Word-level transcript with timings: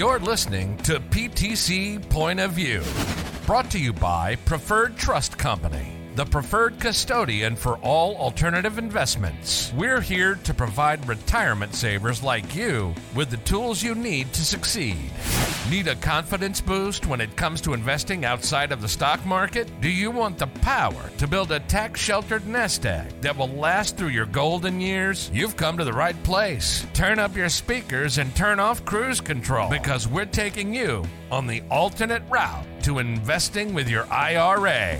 You're 0.00 0.18
listening 0.18 0.78
to 0.78 0.98
PTC 0.98 2.08
Point 2.08 2.40
of 2.40 2.52
View, 2.52 2.82
brought 3.44 3.70
to 3.72 3.78
you 3.78 3.92
by 3.92 4.36
Preferred 4.36 4.96
Trust 4.96 5.36
Company 5.36 5.99
the 6.20 6.26
preferred 6.26 6.78
custodian 6.78 7.56
for 7.56 7.78
all 7.78 8.14
alternative 8.16 8.76
investments. 8.76 9.72
We're 9.74 10.02
here 10.02 10.34
to 10.44 10.52
provide 10.52 11.08
retirement 11.08 11.74
savers 11.74 12.22
like 12.22 12.54
you 12.54 12.94
with 13.14 13.30
the 13.30 13.38
tools 13.38 13.82
you 13.82 13.94
need 13.94 14.30
to 14.34 14.44
succeed. 14.44 15.10
Need 15.70 15.88
a 15.88 15.94
confidence 15.94 16.60
boost 16.60 17.06
when 17.06 17.22
it 17.22 17.36
comes 17.36 17.62
to 17.62 17.72
investing 17.72 18.26
outside 18.26 18.70
of 18.70 18.82
the 18.82 18.88
stock 18.88 19.24
market? 19.24 19.70
Do 19.80 19.88
you 19.88 20.10
want 20.10 20.36
the 20.36 20.48
power 20.48 21.10
to 21.16 21.26
build 21.26 21.52
a 21.52 21.60
tax 21.60 22.00
sheltered 22.00 22.46
nest 22.46 22.84
egg 22.84 23.08
that 23.22 23.34
will 23.34 23.48
last 23.48 23.96
through 23.96 24.08
your 24.08 24.26
golden 24.26 24.78
years? 24.78 25.30
You've 25.32 25.56
come 25.56 25.78
to 25.78 25.84
the 25.84 25.92
right 25.94 26.22
place. 26.22 26.86
Turn 26.92 27.18
up 27.18 27.34
your 27.34 27.48
speakers 27.48 28.18
and 28.18 28.36
turn 28.36 28.60
off 28.60 28.84
cruise 28.84 29.22
control 29.22 29.70
because 29.70 30.06
we're 30.06 30.26
taking 30.26 30.74
you 30.74 31.02
on 31.30 31.46
the 31.46 31.62
alternate 31.70 32.24
route 32.28 32.66
to 32.82 32.98
investing 32.98 33.72
with 33.72 33.88
your 33.88 34.04
IRA. 34.12 34.98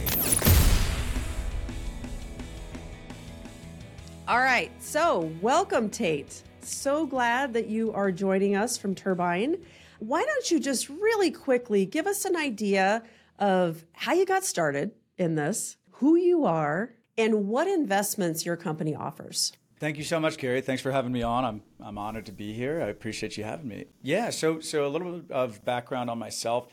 All 4.31 4.39
right, 4.39 4.71
so 4.81 5.29
welcome, 5.43 5.91
Tait. 5.91 6.45
So 6.61 7.05
glad 7.05 7.53
that 7.55 7.67
you 7.67 7.93
are 7.95 8.13
joining 8.13 8.55
us 8.55 8.79
from 8.79 8.95
Turbine. 8.95 9.57
Why 9.99 10.25
don't 10.25 10.51
you 10.53 10.61
just 10.61 10.89
really 10.89 11.33
quickly 11.33 11.85
give 11.85 12.07
us 12.07 12.25
an 12.25 12.37
idea 12.37 13.03
of 13.41 13.85
how 13.91 14.13
you 14.13 14.25
got 14.25 14.45
started 14.45 14.93
in 15.19 15.35
this, 15.35 15.79
who 15.95 16.15
you 16.15 16.45
are, 16.45 16.95
and 17.19 17.49
what 17.49 17.67
investments 17.67 18.47
your 18.47 18.57
company 18.57 18.95
offers? 18.95 19.53
Thank 19.81 19.99
you 19.99 20.05
so 20.05 20.21
much, 20.21 20.39
Carrie. 20.39 20.61
Thanks 20.61 20.81
for 20.81 20.93
having 20.93 21.11
me 21.11 21.25
on. 21.25 21.45
I'm 21.45 21.63
I'm 21.81 21.99
honored 21.99 22.27
to 22.27 22.33
be 22.33 22.53
here. 22.53 22.81
I 22.81 22.87
appreciate 22.87 23.37
you 23.37 23.43
having 23.43 23.67
me. 23.67 23.87
Yeah, 24.01 24.31
so 24.31 24.61
so 24.61 24.87
a 24.87 24.91
little 24.91 25.19
bit 25.19 25.33
of 25.33 25.65
background 25.65 26.09
on 26.09 26.21
myself. 26.21 26.69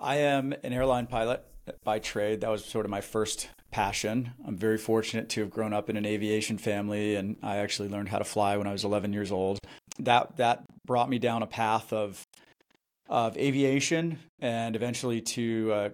I 0.00 0.16
am 0.16 0.54
an 0.64 0.72
airline 0.72 1.08
pilot 1.08 1.44
by 1.84 1.98
trade. 1.98 2.40
That 2.40 2.48
was 2.48 2.64
sort 2.64 2.86
of 2.86 2.90
my 2.90 3.02
first 3.02 3.50
passion. 3.76 4.32
I'm 4.46 4.56
very 4.56 4.78
fortunate 4.78 5.28
to 5.28 5.42
have 5.42 5.50
grown 5.50 5.74
up 5.74 5.90
in 5.90 5.98
an 5.98 6.06
aviation 6.06 6.56
family, 6.56 7.14
and 7.14 7.36
I 7.42 7.58
actually 7.58 7.90
learned 7.90 8.08
how 8.08 8.16
to 8.16 8.24
fly 8.24 8.56
when 8.56 8.66
I 8.66 8.72
was 8.72 8.84
11 8.84 9.12
years 9.12 9.30
old. 9.30 9.58
That 9.98 10.38
that 10.38 10.64
brought 10.86 11.10
me 11.10 11.18
down 11.18 11.42
a 11.42 11.46
path 11.46 11.92
of 11.92 12.26
of 13.06 13.36
aviation, 13.36 14.18
and 14.40 14.76
eventually 14.76 15.20
to 15.20 15.72
uh, 15.74 15.88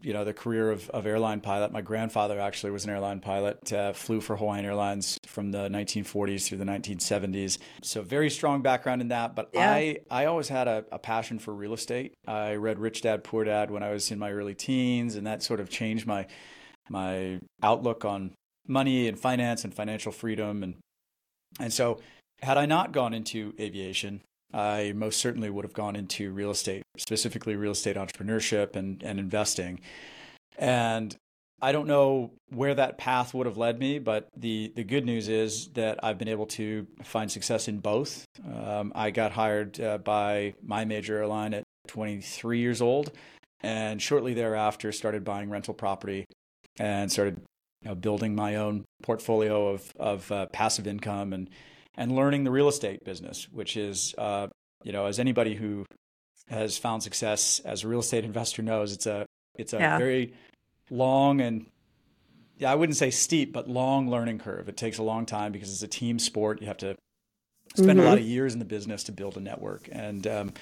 you 0.00 0.12
know 0.12 0.24
the 0.24 0.32
career 0.32 0.70
of, 0.70 0.88
of 0.90 1.06
airline 1.06 1.40
pilot. 1.40 1.72
My 1.72 1.80
grandfather 1.80 2.38
actually 2.38 2.70
was 2.70 2.84
an 2.84 2.90
airline 2.90 3.18
pilot, 3.18 3.72
uh, 3.72 3.94
flew 3.94 4.20
for 4.20 4.36
Hawaiian 4.36 4.64
Airlines 4.64 5.18
from 5.26 5.50
the 5.50 5.68
1940s 5.68 6.46
through 6.46 6.58
the 6.58 6.64
1970s. 6.66 7.58
So 7.82 8.00
very 8.00 8.30
strong 8.30 8.62
background 8.62 9.02
in 9.02 9.08
that. 9.08 9.34
But 9.34 9.50
yeah. 9.54 9.72
I 9.72 9.98
I 10.08 10.26
always 10.26 10.48
had 10.48 10.68
a, 10.68 10.84
a 10.92 11.00
passion 11.00 11.40
for 11.40 11.52
real 11.52 11.74
estate. 11.74 12.14
I 12.28 12.54
read 12.54 12.78
Rich 12.78 13.02
Dad 13.02 13.24
Poor 13.24 13.42
Dad 13.42 13.72
when 13.72 13.82
I 13.82 13.90
was 13.90 14.08
in 14.12 14.20
my 14.20 14.30
early 14.30 14.54
teens, 14.54 15.16
and 15.16 15.26
that 15.26 15.42
sort 15.42 15.58
of 15.58 15.68
changed 15.68 16.06
my 16.06 16.28
my 16.90 17.38
outlook 17.62 18.04
on 18.04 18.32
money 18.66 19.08
and 19.08 19.18
finance 19.18 19.64
and 19.64 19.74
financial 19.74 20.12
freedom 20.12 20.62
and 20.62 20.74
and 21.58 21.72
so 21.72 21.98
had 22.42 22.56
I 22.56 22.66
not 22.66 22.92
gone 22.92 23.14
into 23.14 23.54
aviation, 23.58 24.20
I 24.52 24.92
most 24.94 25.20
certainly 25.20 25.50
would 25.50 25.64
have 25.64 25.74
gone 25.74 25.96
into 25.96 26.32
real 26.32 26.50
estate, 26.50 26.82
specifically 26.96 27.56
real 27.56 27.72
estate 27.72 27.96
entrepreneurship 27.96 28.76
and, 28.76 29.02
and 29.02 29.18
investing. 29.18 29.80
And 30.56 31.14
I 31.60 31.72
don't 31.72 31.88
know 31.88 32.30
where 32.50 32.74
that 32.74 32.98
path 32.98 33.34
would 33.34 33.46
have 33.46 33.56
led 33.56 33.78
me, 33.78 33.98
but 33.98 34.28
the, 34.36 34.72
the 34.76 34.84
good 34.84 35.04
news 35.04 35.28
is 35.28 35.68
that 35.74 35.98
I've 36.02 36.18
been 36.18 36.28
able 36.28 36.46
to 36.46 36.86
find 37.02 37.30
success 37.30 37.68
in 37.68 37.80
both. 37.80 38.24
Um, 38.46 38.92
I 38.94 39.10
got 39.10 39.32
hired 39.32 39.80
uh, 39.80 39.98
by 39.98 40.54
my 40.62 40.84
major 40.84 41.18
airline 41.18 41.54
at 41.54 41.64
23 41.88 42.60
years 42.60 42.80
old, 42.80 43.10
and 43.60 44.00
shortly 44.00 44.34
thereafter 44.34 44.92
started 44.92 45.24
buying 45.24 45.50
rental 45.50 45.74
property 45.74 46.24
and 46.78 47.10
started 47.10 47.40
you 47.82 47.88
know, 47.88 47.94
building 47.94 48.34
my 48.34 48.56
own 48.56 48.84
portfolio 49.02 49.68
of 49.68 49.92
of 49.98 50.30
uh, 50.32 50.46
passive 50.46 50.86
income 50.86 51.32
and 51.32 51.48
and 51.96 52.12
learning 52.12 52.44
the 52.44 52.50
real 52.50 52.68
estate 52.68 53.04
business, 53.04 53.48
which 53.50 53.76
is 53.76 54.14
uh, 54.18 54.48
you 54.82 54.92
know 54.92 55.06
as 55.06 55.18
anybody 55.18 55.54
who 55.54 55.84
has 56.48 56.78
found 56.78 57.02
success 57.02 57.60
as 57.64 57.84
a 57.84 57.88
real 57.88 58.00
estate 58.00 58.24
investor 58.24 58.62
knows, 58.62 58.92
it's 58.92 59.06
a 59.06 59.26
it's 59.54 59.72
a 59.72 59.78
yeah. 59.78 59.98
very 59.98 60.32
long 60.90 61.40
and 61.40 61.66
yeah, 62.58 62.72
I 62.72 62.74
wouldn't 62.74 62.96
say 62.96 63.10
steep, 63.10 63.52
but 63.52 63.68
long 63.68 64.10
learning 64.10 64.40
curve. 64.40 64.68
It 64.68 64.76
takes 64.76 64.98
a 64.98 65.02
long 65.02 65.26
time 65.26 65.52
because 65.52 65.72
it's 65.72 65.82
a 65.82 65.88
team 65.88 66.18
sport. 66.18 66.60
You 66.60 66.66
have 66.66 66.78
to 66.78 66.96
spend 67.74 67.90
mm-hmm. 67.90 68.00
a 68.00 68.04
lot 68.04 68.18
of 68.18 68.24
years 68.24 68.52
in 68.52 68.58
the 68.58 68.64
business 68.64 69.04
to 69.04 69.12
build 69.12 69.36
a 69.36 69.40
network. 69.40 69.88
And 69.92 70.26
um, 70.26 70.52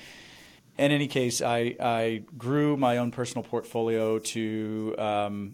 in 0.77 0.93
any 0.93 1.07
case, 1.07 1.41
I, 1.41 1.75
I 1.81 2.23
grew 2.37 2.77
my 2.77 2.99
own 2.99 3.13
personal 3.13 3.43
portfolio 3.45 4.19
to 4.19 4.95
um, 4.99 5.53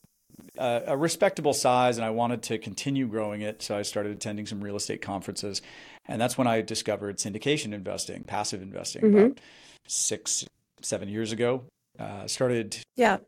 a, 0.58 0.82
a 0.88 0.96
respectable 0.96 1.52
size, 1.52 1.96
and 1.98 2.04
I 2.04 2.10
wanted 2.10 2.42
to 2.44 2.58
continue 2.58 3.06
growing 3.06 3.40
it. 3.40 3.62
So 3.62 3.76
I 3.76 3.82
started 3.82 4.12
attending 4.12 4.46
some 4.46 4.62
real 4.62 4.76
estate 4.76 5.02
conferences, 5.02 5.62
and 6.06 6.20
that's 6.20 6.36
when 6.36 6.46
I 6.46 6.60
discovered 6.62 7.18
syndication 7.18 7.72
investing, 7.72 8.24
passive 8.24 8.62
investing, 8.62 9.02
mm-hmm. 9.02 9.18
about 9.18 9.41
six, 9.86 10.44
seven 10.80 11.08
years 11.08 11.32
ago. 11.32 11.64
Uh, 11.98 12.26
started 12.26 12.78
yeah. 12.96 13.18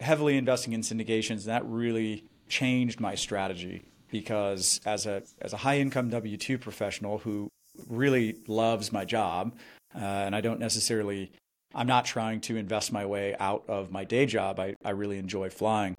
heavily 0.00 0.36
investing 0.36 0.72
in 0.72 0.80
syndications, 0.80 1.30
and 1.30 1.46
that 1.46 1.64
really 1.66 2.24
changed 2.48 3.00
my 3.00 3.14
strategy 3.14 3.84
because 4.10 4.80
as 4.86 5.06
a 5.06 5.22
as 5.40 5.52
a 5.52 5.56
high 5.58 5.78
income 5.78 6.10
W 6.10 6.36
two 6.36 6.58
professional 6.58 7.18
who 7.18 7.48
really 7.88 8.36
loves 8.46 8.92
my 8.92 9.04
job, 9.04 9.54
uh, 9.94 9.98
and 9.98 10.34
I 10.34 10.40
don't 10.40 10.60
necessarily 10.60 11.32
I'm 11.74 11.86
not 11.86 12.04
trying 12.04 12.40
to 12.42 12.56
invest 12.56 12.92
my 12.92 13.04
way 13.04 13.34
out 13.38 13.64
of 13.68 13.90
my 13.90 14.04
day 14.04 14.26
job. 14.26 14.60
I, 14.60 14.74
I 14.84 14.90
really 14.90 15.18
enjoy 15.18 15.50
flying. 15.50 15.96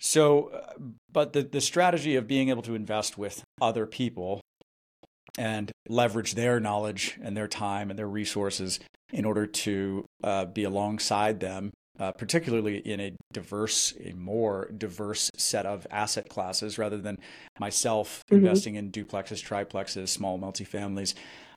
So, 0.00 0.48
uh, 0.48 0.72
but 1.12 1.34
the, 1.34 1.42
the 1.42 1.60
strategy 1.60 2.16
of 2.16 2.26
being 2.26 2.48
able 2.48 2.62
to 2.62 2.74
invest 2.74 3.18
with 3.18 3.44
other 3.60 3.86
people 3.86 4.40
and 5.38 5.70
leverage 5.88 6.34
their 6.34 6.58
knowledge 6.58 7.18
and 7.22 7.36
their 7.36 7.46
time 7.46 7.90
and 7.90 7.98
their 7.98 8.08
resources 8.08 8.80
in 9.12 9.24
order 9.24 9.46
to 9.46 10.04
uh, 10.24 10.46
be 10.46 10.64
alongside 10.64 11.40
them, 11.40 11.70
uh, 11.98 12.12
particularly 12.12 12.78
in 12.78 12.98
a 12.98 13.12
diverse, 13.32 13.92
a 14.02 14.12
more 14.14 14.70
diverse 14.76 15.30
set 15.36 15.66
of 15.66 15.86
asset 15.90 16.28
classes, 16.28 16.78
rather 16.78 16.98
than 16.98 17.18
myself 17.58 18.22
mm-hmm. 18.26 18.44
investing 18.44 18.76
in 18.76 18.90
duplexes, 18.90 19.44
triplexes, 19.44 20.08
small 20.08 20.38
multifamilies, 20.38 21.14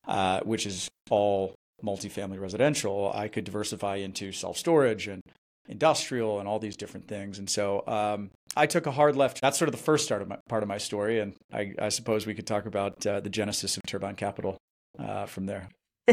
uh, 0.07 0.41
which 0.41 0.65
is 0.65 0.89
all 1.09 1.55
multifamily 1.83 2.39
residential. 2.39 3.11
I 3.13 3.29
could 3.29 3.45
diversify 3.45 3.97
into 3.97 4.31
self 4.33 4.57
storage 4.57 5.07
and 5.07 5.21
industrial 5.67 6.39
and 6.39 6.47
all 6.47 6.59
these 6.59 6.75
different 6.75 7.07
things. 7.07 7.39
And 7.39 7.49
so 7.49 7.83
um, 7.87 8.31
I 8.55 8.65
took 8.65 8.85
a 8.85 8.91
hard 8.91 9.15
left. 9.15 9.41
That's 9.41 9.57
sort 9.57 9.69
of 9.69 9.73
the 9.73 9.81
first 9.81 10.05
start 10.05 10.21
of 10.21 10.27
my, 10.27 10.37
part 10.49 10.63
of 10.63 10.69
my 10.69 10.77
story. 10.77 11.19
And 11.19 11.33
I, 11.51 11.73
I 11.79 11.89
suppose 11.89 12.25
we 12.25 12.33
could 12.33 12.47
talk 12.47 12.65
about 12.65 13.05
uh, 13.05 13.19
the 13.19 13.29
genesis 13.29 13.77
of 13.77 13.83
Turbine 13.83 14.15
Capital 14.15 14.57
uh, 14.99 15.25
from 15.25 15.45
there. 15.45 15.69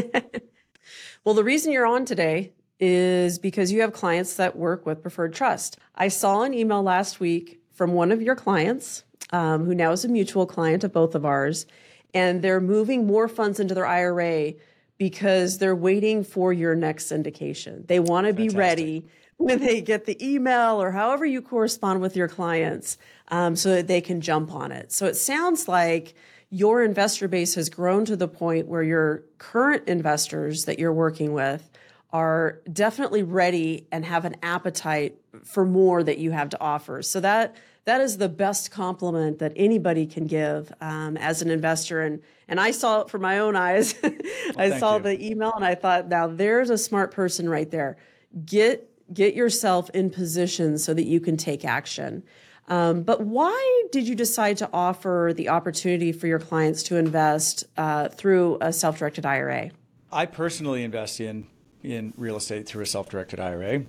well, 1.23 1.35
the 1.35 1.43
reason 1.43 1.71
you're 1.71 1.85
on 1.85 2.05
today 2.05 2.53
is 2.79 3.37
because 3.37 3.71
you 3.71 3.81
have 3.81 3.93
clients 3.93 4.35
that 4.35 4.55
work 4.55 4.85
with 4.85 5.01
Preferred 5.01 5.33
Trust. 5.33 5.77
I 5.95 6.07
saw 6.07 6.41
an 6.43 6.53
email 6.53 6.81
last 6.81 7.19
week 7.19 7.61
from 7.73 7.93
one 7.93 8.11
of 8.11 8.21
your 8.21 8.35
clients, 8.35 9.03
um, 9.31 9.65
who 9.65 9.75
now 9.75 9.91
is 9.91 10.03
a 10.03 10.07
mutual 10.07 10.45
client 10.45 10.83
of 10.83 10.91
both 10.91 11.13
of 11.13 11.25
ours, 11.25 11.67
and 12.13 12.41
they're 12.41 12.59
moving 12.59 13.05
more 13.05 13.27
funds 13.27 13.59
into 13.59 13.75
their 13.75 13.85
IRA 13.85 14.53
because 14.97 15.59
they're 15.59 15.75
waiting 15.75 16.23
for 16.23 16.51
your 16.51 16.75
next 16.75 17.11
syndication. 17.11 17.87
They 17.87 17.99
want 17.99 18.27
to 18.27 18.33
be 18.33 18.49
ready 18.49 19.05
when 19.41 19.59
they 19.59 19.81
get 19.81 20.05
the 20.05 20.17
email 20.25 20.81
or 20.81 20.91
however 20.91 21.25
you 21.25 21.41
correspond 21.41 22.01
with 22.01 22.15
your 22.15 22.27
clients 22.27 22.97
um, 23.29 23.55
so 23.55 23.69
that 23.69 23.87
they 23.87 24.01
can 24.01 24.21
jump 24.21 24.53
on 24.53 24.71
it. 24.71 24.91
So 24.91 25.05
it 25.05 25.15
sounds 25.15 25.67
like 25.67 26.13
your 26.49 26.83
investor 26.83 27.27
base 27.27 27.55
has 27.55 27.69
grown 27.69 28.05
to 28.05 28.15
the 28.15 28.27
point 28.27 28.67
where 28.67 28.83
your 28.83 29.23
current 29.37 29.87
investors 29.87 30.65
that 30.65 30.77
you're 30.77 30.93
working 30.93 31.33
with 31.33 31.69
are 32.11 32.59
definitely 32.71 33.23
ready 33.23 33.87
and 33.91 34.03
have 34.05 34.25
an 34.25 34.35
appetite 34.43 35.17
for 35.43 35.65
more 35.65 36.03
that 36.03 36.17
you 36.17 36.31
have 36.31 36.49
to 36.49 36.61
offer. 36.61 37.01
So 37.01 37.19
that 37.21 37.55
that 37.85 37.99
is 37.99 38.17
the 38.17 38.29
best 38.29 38.69
compliment 38.69 39.39
that 39.39 39.53
anybody 39.55 40.05
can 40.05 40.27
give 40.27 40.71
um, 40.81 41.17
as 41.17 41.41
an 41.41 41.49
investor. 41.49 42.01
And 42.01 42.21
and 42.47 42.59
I 42.59 42.71
saw 42.71 43.01
it 43.01 43.09
for 43.09 43.17
my 43.17 43.39
own 43.39 43.55
eyes. 43.55 43.95
I 44.57 44.77
saw 44.77 44.97
you. 44.97 45.03
the 45.03 45.25
email 45.25 45.53
and 45.55 45.63
I 45.63 45.75
thought, 45.75 46.09
now 46.09 46.27
there's 46.27 46.69
a 46.69 46.77
smart 46.77 47.11
person 47.11 47.49
right 47.49 47.71
there. 47.71 47.97
Get 48.45 48.90
get 49.13 49.33
yourself 49.33 49.89
in 49.91 50.09
position 50.09 50.77
so 50.77 50.93
that 50.93 51.05
you 51.05 51.19
can 51.19 51.37
take 51.37 51.65
action. 51.65 52.23
Um, 52.67 53.03
but 53.03 53.21
why 53.21 53.83
did 53.91 54.07
you 54.07 54.15
decide 54.15 54.57
to 54.57 54.69
offer 54.71 55.33
the 55.35 55.49
opportunity 55.49 56.11
for 56.11 56.27
your 56.27 56.39
clients 56.39 56.83
to 56.83 56.95
invest 56.95 57.65
uh, 57.77 58.09
through 58.09 58.59
a 58.61 58.71
self-directed 58.71 59.25
IRA? 59.25 59.71
I 60.11 60.25
personally 60.25 60.83
invest 60.83 61.19
in 61.19 61.47
in 61.83 62.13
real 62.15 62.35
estate 62.35 62.67
through 62.67 62.83
a 62.83 62.85
self-directed 62.85 63.39
IRA. 63.39 63.83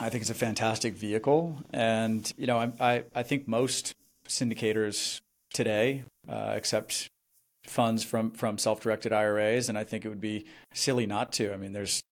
I 0.00 0.08
think 0.08 0.22
it's 0.22 0.30
a 0.30 0.34
fantastic 0.34 0.94
vehicle, 0.94 1.58
and 1.72 2.30
you 2.36 2.46
know, 2.46 2.58
I 2.58 2.72
I, 2.80 3.04
I 3.14 3.22
think 3.22 3.46
most 3.46 3.94
syndicators 4.28 5.20
today, 5.52 6.04
uh, 6.28 6.54
except 6.56 7.08
funds 7.64 8.02
from 8.02 8.32
from 8.32 8.58
self-directed 8.58 9.12
IRAs, 9.12 9.68
and 9.68 9.78
I 9.78 9.84
think 9.84 10.04
it 10.04 10.08
would 10.08 10.20
be 10.20 10.44
silly 10.72 11.06
not 11.06 11.32
to. 11.32 11.52
I 11.52 11.56
mean, 11.56 11.72
there's 11.72 12.02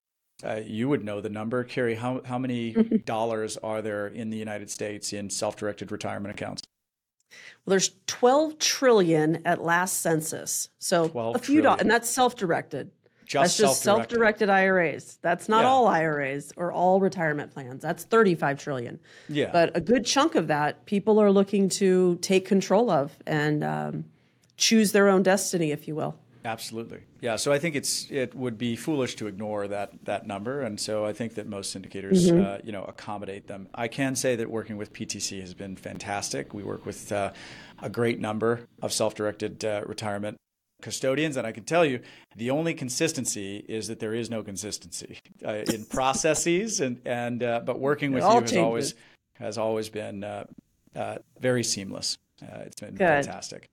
uh, 0.45 0.61
you 0.65 0.89
would 0.89 1.05
know 1.05 1.21
the 1.21 1.31
number, 1.31 1.65
Carrie. 1.65 1.95
How 1.95 2.23
how 2.25 2.39
many 2.39 2.73
dollars 3.05 3.57
are 3.59 3.83
there 3.83 4.07
in 4.07 4.31
the 4.31 4.37
United 4.37 4.71
States 4.71 5.13
in 5.13 5.31
self-directed 5.31 5.93
retirement 5.93 6.35
accounts? 6.35 6.63
Well, 7.65 7.73
there's 7.73 7.91
12 8.07 8.59
trillion 8.59 9.43
at 9.47 9.63
last 9.63 10.01
census. 10.01 10.69
So 10.79 11.11
a 11.15 11.39
few 11.39 11.63
dollars, 11.63 11.83
and 11.83 11.91
that's 11.91 12.09
self-directed. 12.09 12.91
Just 13.27 13.43
that's 13.43 13.57
just 13.59 13.83
self-directed. 13.83 14.15
self-directed 14.17 14.51
IRAs. 14.51 15.19
That's 15.23 15.49
not 15.49 15.63
yeah. 15.63 15.69
all 15.69 15.87
IRAs 15.87 16.53
or 16.57 16.73
all 16.73 16.99
retirement 16.99 17.53
plans. 17.53 17.81
That's 17.81 18.03
35 18.03 18.61
trillion. 18.61 18.99
Yeah. 19.29 19.51
But 19.53 19.77
a 19.77 19.81
good 19.81 20.05
chunk 20.05 20.35
of 20.35 20.49
that, 20.49 20.85
people 20.85 21.21
are 21.21 21.31
looking 21.31 21.69
to 21.69 22.17
take 22.23 22.45
control 22.45 22.91
of 22.91 23.17
and 23.29 23.63
um, 23.63 24.05
choose 24.57 24.91
their 24.91 25.09
own 25.09 25.23
destiny, 25.23 25.71
if 25.71 25.87
you 25.87 25.95
will. 25.95 26.19
Absolutely. 26.45 27.01
Yeah. 27.21 27.37
So 27.37 27.53
I 27.53 27.59
think 27.59 27.77
it's 27.77 28.07
it 28.11 28.35
would 28.35 28.57
be 28.57 28.75
foolish 28.77 29.15
to 29.17 29.27
ignore 29.27 29.69
that 29.69 29.93
that 30.05 30.27
number, 30.27 30.63
and 30.63 30.81
so 30.81 31.05
I 31.05 31.13
think 31.13 31.35
that 31.35 31.47
most 31.47 31.75
syndicators, 31.75 32.31
mm-hmm. 32.31 32.45
uh, 32.45 32.59
you 32.65 32.73
know, 32.73 32.85
accommodate 32.85 33.47
them. 33.47 33.69
I 33.75 33.89
can 33.89 34.17
say 34.17 34.37
that 34.37 34.51
working 34.51 34.77
with 34.77 34.93
PTC 34.93 35.41
has 35.41 35.53
been 35.53 35.77
fantastic. 35.77 36.55
We 36.55 36.63
work 36.63 36.87
with 36.87 37.13
uh, 37.13 37.33
a 37.83 37.91
great 37.91 38.21
number 38.21 38.61
of 38.81 38.93
self-directed 38.93 39.65
uh, 39.65 39.83
retirement 39.87 40.39
custodians, 40.81 41.37
and 41.37 41.47
I 41.47 41.53
can 41.53 41.65
tell 41.65 41.85
you 41.85 42.01
the 42.37 42.51
only 42.51 42.73
consistency 42.73 43.59
is 43.69 43.89
that 43.89 44.01
there 44.01 44.15
is 44.15 44.31
no 44.31 44.43
consistency 44.43 45.19
uh, 45.45 45.65
in 45.73 45.85
processes, 45.85 46.81
and 46.81 47.01
and 47.05 47.43
uh, 47.43 47.61
but 47.65 47.79
working 47.79 48.13
with 48.13 48.25
you 48.25 48.31
has 48.31 48.57
always 48.57 48.95
has 49.39 49.59
always 49.59 49.91
been 49.91 50.25
uh, 50.25 50.45
very 51.39 51.65
seamless. 51.65 52.17
it's 52.41 52.81
been 52.81 52.95
Good. 52.95 52.99
fantastic. 53.27 53.69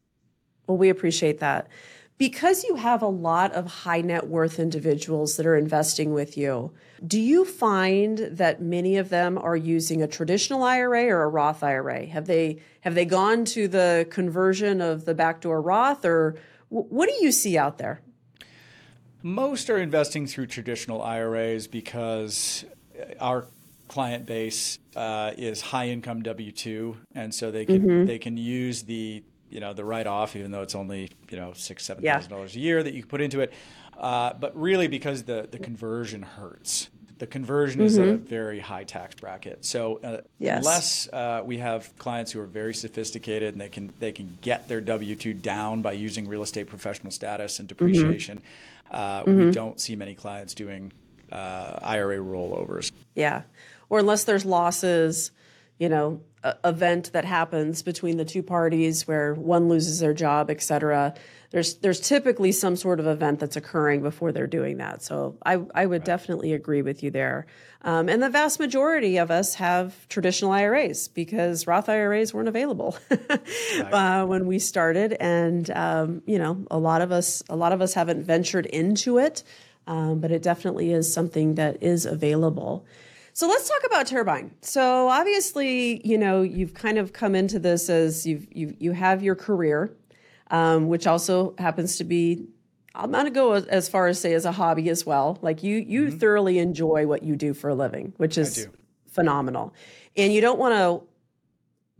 Well, 0.67 0.77
we 0.77 0.89
appreciate 0.89 1.39
that 1.39 1.69
because 2.17 2.63
you 2.63 2.75
have 2.75 3.01
a 3.01 3.07
lot 3.07 3.51
of 3.53 3.67
high 3.67 4.01
net 4.01 4.27
worth 4.27 4.59
individuals 4.59 5.37
that 5.37 5.45
are 5.45 5.55
investing 5.55 6.13
with 6.13 6.37
you, 6.37 6.71
do 7.05 7.19
you 7.19 7.45
find 7.45 8.17
that 8.17 8.61
many 8.61 8.97
of 8.97 9.09
them 9.09 9.37
are 9.37 9.55
using 9.55 10.01
a 10.01 10.07
traditional 10.07 10.63
IRA 10.63 11.05
or 11.05 11.23
a 11.23 11.27
Roth 11.27 11.63
IRA? 11.63 12.05
Have 12.07 12.25
they 12.25 12.59
have 12.81 12.95
they 12.95 13.05
gone 13.05 13.45
to 13.45 13.67
the 13.67 14.07
conversion 14.09 14.81
of 14.81 15.05
the 15.05 15.13
backdoor 15.13 15.61
Roth 15.61 16.05
or 16.05 16.35
what 16.69 17.07
do 17.07 17.15
you 17.23 17.31
see 17.31 17.57
out 17.57 17.77
there? 17.77 18.01
Most 19.23 19.69
are 19.69 19.77
investing 19.77 20.27
through 20.27 20.47
traditional 20.47 21.01
IRAs 21.01 21.67
because 21.67 22.65
our 23.19 23.45
client 23.87 24.25
base 24.25 24.79
uh, 24.95 25.31
is 25.37 25.61
high 25.61 25.89
income 25.89 26.21
W 26.23 26.51
two, 26.51 26.97
and 27.13 27.33
so 27.33 27.51
they 27.51 27.65
can 27.65 27.81
mm-hmm. 27.81 28.05
they 28.05 28.19
can 28.19 28.37
use 28.37 28.83
the 28.83 29.23
you 29.49 29.59
know 29.59 29.73
the 29.73 29.83
write 29.83 30.07
off, 30.07 30.35
even 30.35 30.51
though 30.51 30.61
it's 30.61 30.75
only 30.75 31.09
you 31.29 31.37
know 31.37 31.53
six 31.53 31.85
seven 31.85 32.03
thousand 32.03 32.29
yeah. 32.29 32.35
dollars 32.35 32.55
a 32.55 32.59
year 32.59 32.83
that 32.83 32.93
you 32.93 33.05
put 33.05 33.21
into 33.21 33.39
it. 33.41 33.53
Uh, 33.97 34.33
but 34.33 34.59
really, 34.59 34.87
because 34.87 35.23
the 35.23 35.47
the 35.49 35.59
conversion 35.59 36.21
hurts. 36.21 36.89
The 37.19 37.25
conversion 37.25 37.79
mm-hmm. 37.79 37.87
is 37.87 37.97
a 37.97 38.01
mm-hmm. 38.03 38.25
very 38.25 38.59
high 38.59 38.83
tax 38.83 39.15
bracket. 39.15 39.65
So 39.65 39.99
uh, 40.03 40.21
yes. 40.37 40.59
unless 40.59 41.09
uh, 41.11 41.41
we 41.43 41.57
have 41.57 41.91
clients 41.97 42.31
who 42.31 42.39
are 42.39 42.45
very 42.45 42.75
sophisticated 42.75 43.55
and 43.55 43.61
they 43.61 43.69
can 43.69 43.91
they 43.97 44.11
can 44.11 44.37
get 44.41 44.67
their 44.67 44.81
W 44.81 45.15
two 45.15 45.33
down 45.33 45.81
by 45.81 45.93
using 45.93 46.27
real 46.27 46.43
estate 46.43 46.67
professional 46.67 47.11
status 47.11 47.59
and 47.59 47.67
mm-hmm. 47.67 47.87
depreciation, 47.87 48.41
mm-hmm. 48.93 49.45
we 49.45 49.51
don't 49.51 49.79
see 49.79 49.95
many 49.95 50.13
clients 50.13 50.53
doing 50.53 50.91
uh, 51.31 51.79
IRA 51.81 52.17
rollovers. 52.17 52.91
Yeah, 53.15 53.43
or 53.89 53.97
unless 53.99 54.23
there's 54.25 54.45
losses 54.45 55.31
you 55.79 55.89
know, 55.89 56.21
event 56.63 57.11
that 57.13 57.25
happens 57.25 57.81
between 57.81 58.17
the 58.17 58.25
two 58.25 58.43
parties 58.43 59.07
where 59.07 59.33
one 59.33 59.69
loses 59.69 59.99
their 59.99 60.13
job, 60.13 60.49
et 60.49 60.61
cetera. 60.61 61.13
There's 61.51 61.75
there's 61.75 61.99
typically 61.99 62.51
some 62.51 62.75
sort 62.75 62.99
of 62.99 63.07
event 63.07 63.39
that's 63.39 63.55
occurring 63.55 64.01
before 64.01 64.31
they're 64.31 64.47
doing 64.47 64.77
that. 64.77 65.01
So 65.01 65.37
I 65.45 65.61
I 65.73 65.85
would 65.85 66.01
right. 66.01 66.05
definitely 66.05 66.53
agree 66.53 66.81
with 66.81 67.03
you 67.03 67.11
there. 67.11 67.47
Um, 67.83 68.09
and 68.09 68.21
the 68.21 68.29
vast 68.29 68.59
majority 68.59 69.17
of 69.17 69.31
us 69.31 69.55
have 69.55 70.07
traditional 70.09 70.51
IRAs 70.51 71.07
because 71.07 71.67
Roth 71.67 71.87
IRAs 71.87 72.33
weren't 72.33 72.49
available 72.49 72.97
right. 73.09 73.93
uh, 73.93 74.25
when 74.25 74.45
we 74.45 74.59
started, 74.59 75.13
and 75.19 75.69
um, 75.71 76.21
you 76.25 76.37
know 76.37 76.65
a 76.69 76.77
lot 76.77 77.01
of 77.01 77.11
us 77.11 77.43
a 77.49 77.55
lot 77.55 77.71
of 77.71 77.81
us 77.81 77.93
haven't 77.93 78.23
ventured 78.23 78.65
into 78.65 79.17
it, 79.17 79.43
um, 79.87 80.19
but 80.19 80.31
it 80.31 80.41
definitely 80.41 80.91
is 80.91 81.11
something 81.11 81.55
that 81.55 81.81
is 81.81 82.05
available. 82.05 82.85
So 83.37 83.47
let's 83.47 83.69
talk 83.69 83.83
about 83.85 84.07
turbine. 84.07 84.49
So 84.61 85.09
obviously, 85.09 86.01
you 86.03 86.17
know, 86.17 86.41
you've 86.41 86.73
kind 86.73 86.97
of 86.97 87.13
come 87.13 87.35
into 87.35 87.59
this 87.59 87.87
as 87.87 88.25
you've 88.25 88.47
you 88.51 88.75
you 88.79 88.93
have 88.93 89.21
your 89.21 89.35
career, 89.35 89.95
um, 90.49 90.87
which 90.87 91.05
also 91.05 91.53
happens 91.59 91.97
to 91.97 92.03
be. 92.03 92.47
I'm 92.95 93.11
going 93.11 93.25
to 93.25 93.29
go 93.29 93.53
as 93.53 93.89
far 93.89 94.07
as 94.07 94.19
say 94.19 94.33
as 94.33 94.45
a 94.45 94.51
hobby 94.51 94.89
as 94.89 95.05
well. 95.05 95.37
Like 95.43 95.61
you, 95.61 95.77
you 95.77 96.07
mm-hmm. 96.07 96.17
thoroughly 96.17 96.57
enjoy 96.57 97.05
what 97.05 97.21
you 97.21 97.35
do 97.35 97.53
for 97.53 97.69
a 97.69 97.75
living, 97.75 98.11
which 98.17 98.39
is 98.39 98.67
phenomenal, 99.05 99.71
and 100.15 100.33
you 100.33 100.41
don't 100.41 100.57
want 100.57 100.73
to 100.73 101.07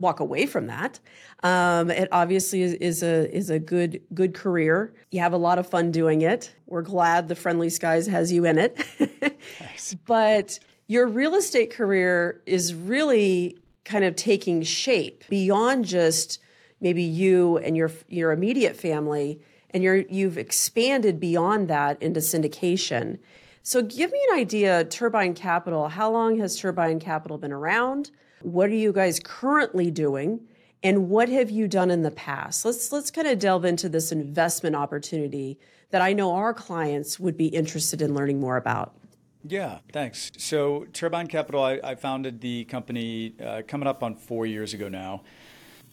walk 0.00 0.18
away 0.18 0.44
from 0.44 0.66
that. 0.66 0.98
Um, 1.44 1.88
it 1.92 2.08
obviously 2.10 2.62
is, 2.62 2.72
is, 2.74 3.04
a 3.04 3.32
is 3.32 3.48
a 3.48 3.60
good 3.60 4.02
good 4.12 4.34
career. 4.34 4.92
You 5.12 5.20
have 5.20 5.34
a 5.34 5.38
lot 5.38 5.60
of 5.60 5.70
fun 5.70 5.92
doing 5.92 6.22
it. 6.22 6.52
We're 6.66 6.82
glad 6.82 7.28
the 7.28 7.36
Friendly 7.36 7.70
Skies 7.70 8.08
has 8.08 8.32
you 8.32 8.44
in 8.44 8.58
it. 8.58 8.76
nice. 9.60 9.94
But 10.04 10.58
your 10.88 11.06
real 11.06 11.34
estate 11.34 11.70
career 11.70 12.42
is 12.46 12.74
really 12.74 13.58
kind 13.84 14.04
of 14.04 14.16
taking 14.16 14.62
shape 14.62 15.22
beyond 15.28 15.84
just 15.84 16.40
maybe 16.80 17.02
you 17.02 17.58
and 17.58 17.76
your 17.76 17.90
your 18.08 18.32
immediate 18.32 18.74
family 18.74 19.40
and 19.70 19.82
you're 19.82 19.96
you've 19.96 20.38
expanded 20.38 21.20
beyond 21.20 21.68
that 21.68 22.02
into 22.02 22.20
syndication. 22.20 23.18
So 23.62 23.82
give 23.82 24.10
me 24.10 24.20
an 24.30 24.38
idea 24.38 24.84
Turbine 24.84 25.34
Capital, 25.34 25.88
how 25.88 26.10
long 26.10 26.38
has 26.38 26.58
Turbine 26.58 26.98
Capital 26.98 27.36
been 27.36 27.52
around? 27.52 28.10
What 28.40 28.70
are 28.70 28.74
you 28.74 28.92
guys 28.92 29.20
currently 29.22 29.90
doing? 29.90 30.40
And 30.82 31.10
what 31.10 31.28
have 31.28 31.50
you 31.50 31.68
done 31.68 31.90
in 31.90 32.02
the 32.02 32.10
past? 32.10 32.64
Let's 32.64 32.92
let's 32.92 33.10
kind 33.10 33.28
of 33.28 33.38
delve 33.38 33.66
into 33.66 33.90
this 33.90 34.10
investment 34.10 34.74
opportunity 34.74 35.58
that 35.90 36.00
I 36.00 36.14
know 36.14 36.32
our 36.34 36.54
clients 36.54 37.20
would 37.20 37.36
be 37.36 37.48
interested 37.48 38.00
in 38.00 38.14
learning 38.14 38.40
more 38.40 38.56
about. 38.56 38.97
Yeah, 39.44 39.78
thanks. 39.92 40.30
So, 40.36 40.86
Turbine 40.92 41.28
Capital, 41.28 41.62
I, 41.62 41.80
I 41.82 41.94
founded 41.94 42.40
the 42.40 42.64
company 42.64 43.34
uh, 43.44 43.62
coming 43.66 43.86
up 43.86 44.02
on 44.02 44.14
four 44.14 44.46
years 44.46 44.74
ago 44.74 44.88
now. 44.88 45.22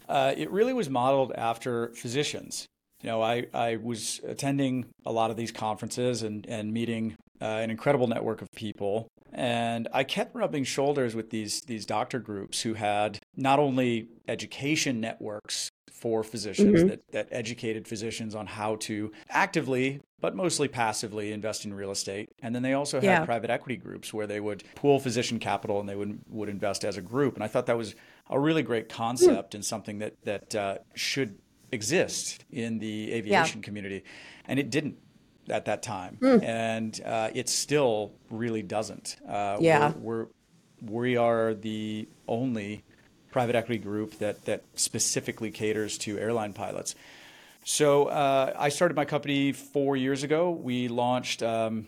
Uh, 0.09 0.33
it 0.35 0.49
really 0.51 0.73
was 0.73 0.89
modeled 0.89 1.31
after 1.33 1.89
physicians. 1.89 2.65
You 3.01 3.09
know, 3.09 3.21
I, 3.21 3.45
I 3.53 3.75
was 3.77 4.21
attending 4.25 4.85
a 5.05 5.11
lot 5.11 5.29
of 5.29 5.37
these 5.37 5.51
conferences 5.51 6.23
and, 6.23 6.45
and 6.47 6.73
meeting 6.73 7.15
uh, 7.41 7.45
an 7.45 7.69
incredible 7.69 8.07
network 8.07 8.41
of 8.41 8.47
people. 8.55 9.07
And 9.33 9.87
I 9.93 10.03
kept 10.03 10.33
rubbing 10.33 10.63
shoulders 10.63 11.13
with 11.13 11.29
these, 11.29 11.61
these 11.61 11.85
doctor 11.85 12.19
groups 12.19 12.61
who 12.61 12.73
had 12.73 13.19
not 13.35 13.59
only 13.59 14.07
education 14.27 15.01
networks 15.01 15.69
for 15.91 16.23
physicians 16.23 16.79
mm-hmm. 16.79 16.87
that, 16.87 17.01
that 17.11 17.27
educated 17.31 17.87
physicians 17.87 18.35
on 18.35 18.47
how 18.47 18.75
to 18.77 19.11
actively 19.29 20.01
but 20.25 20.35
mostly 20.35 20.67
passively 20.67 21.31
invest 21.31 21.65
in 21.65 21.73
real 21.75 21.91
estate. 21.91 22.31
And 22.41 22.55
then 22.55 22.63
they 22.63 22.73
also 22.73 22.97
had 22.97 23.03
yeah. 23.03 23.25
private 23.25 23.51
equity 23.51 23.77
groups 23.77 24.11
where 24.11 24.25
they 24.25 24.39
would 24.39 24.63
pool 24.73 24.99
physician 24.99 25.37
capital 25.37 25.79
and 25.79 25.87
they 25.87 25.95
would 25.95 26.19
would 26.29 26.49
invest 26.49 26.83
as 26.83 26.97
a 26.97 27.01
group. 27.01 27.35
And 27.35 27.43
I 27.43 27.47
thought 27.47 27.67
that 27.67 27.77
was 27.77 27.93
a 28.27 28.39
really 28.39 28.63
great 28.63 28.89
concept 28.89 29.51
mm. 29.51 29.55
and 29.55 29.63
something 29.63 29.99
that 29.99 30.15
that 30.23 30.55
uh, 30.55 30.77
should 30.95 31.37
exist 31.71 32.43
in 32.49 32.79
the 32.79 33.13
aviation 33.13 33.59
yeah. 33.59 33.65
community. 33.65 34.03
And 34.47 34.57
it 34.57 34.71
didn't 34.71 34.97
at 35.47 35.65
that 35.65 35.83
time, 35.83 36.17
mm. 36.19 36.41
and 36.41 36.99
uh, 37.05 37.29
it 37.35 37.47
still 37.47 38.13
really 38.31 38.63
doesn't. 38.63 39.17
Uh, 39.29 39.57
yeah, 39.59 39.93
we're, 39.99 40.23
we're 40.81 41.01
we 41.03 41.17
are 41.17 41.53
the 41.53 42.09
only 42.27 42.83
private 43.29 43.55
equity 43.55 43.77
group 43.77 44.17
that 44.17 44.43
that 44.45 44.63
specifically 44.73 45.51
caters 45.51 45.99
to 45.99 46.17
airline 46.17 46.53
pilots. 46.53 46.95
So 47.65 48.05
uh, 48.05 48.53
I 48.55 48.69
started 48.69 48.95
my 48.95 49.05
company 49.05 49.51
four 49.51 49.97
years 49.97 50.21
ago. 50.21 50.51
We 50.51 50.87
launched 50.87 51.41
um, 51.41 51.87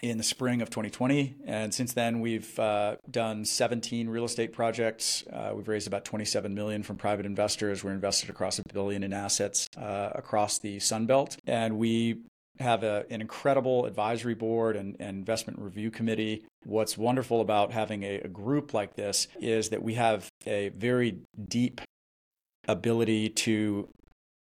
in 0.00 0.16
the 0.16 0.22
spring 0.22 0.62
of 0.62 0.70
2020, 0.70 1.34
and 1.44 1.74
since 1.74 1.92
then 1.92 2.20
we've 2.20 2.56
uh, 2.56 2.96
done 3.10 3.44
17 3.44 4.08
real 4.08 4.24
estate 4.24 4.52
projects. 4.52 5.24
Uh, 5.26 5.54
we've 5.56 5.66
raised 5.66 5.88
about 5.88 6.04
27 6.04 6.54
million 6.54 6.84
from 6.84 6.96
private 6.96 7.26
investors. 7.26 7.82
We're 7.82 7.90
invested 7.90 8.30
across 8.30 8.60
a 8.60 8.62
billion 8.72 9.02
in 9.02 9.12
assets 9.12 9.66
uh, 9.76 10.10
across 10.14 10.60
the 10.60 10.78
Sun 10.78 11.06
Belt, 11.06 11.36
and 11.48 11.78
we 11.78 12.20
have 12.60 12.84
a, 12.84 13.04
an 13.10 13.20
incredible 13.20 13.86
advisory 13.86 14.34
board 14.34 14.76
and, 14.76 14.94
and, 15.00 15.18
investment 15.18 15.58
review 15.58 15.90
committee. 15.90 16.44
What's 16.64 16.96
wonderful 16.96 17.40
about 17.40 17.72
having 17.72 18.04
a, 18.04 18.20
a 18.20 18.28
group 18.28 18.72
like 18.72 18.94
this 18.94 19.26
is 19.40 19.70
that 19.70 19.82
we 19.82 19.94
have 19.94 20.28
a 20.46 20.68
very 20.68 21.16
deep 21.48 21.80
ability 22.68 23.30
to 23.30 23.88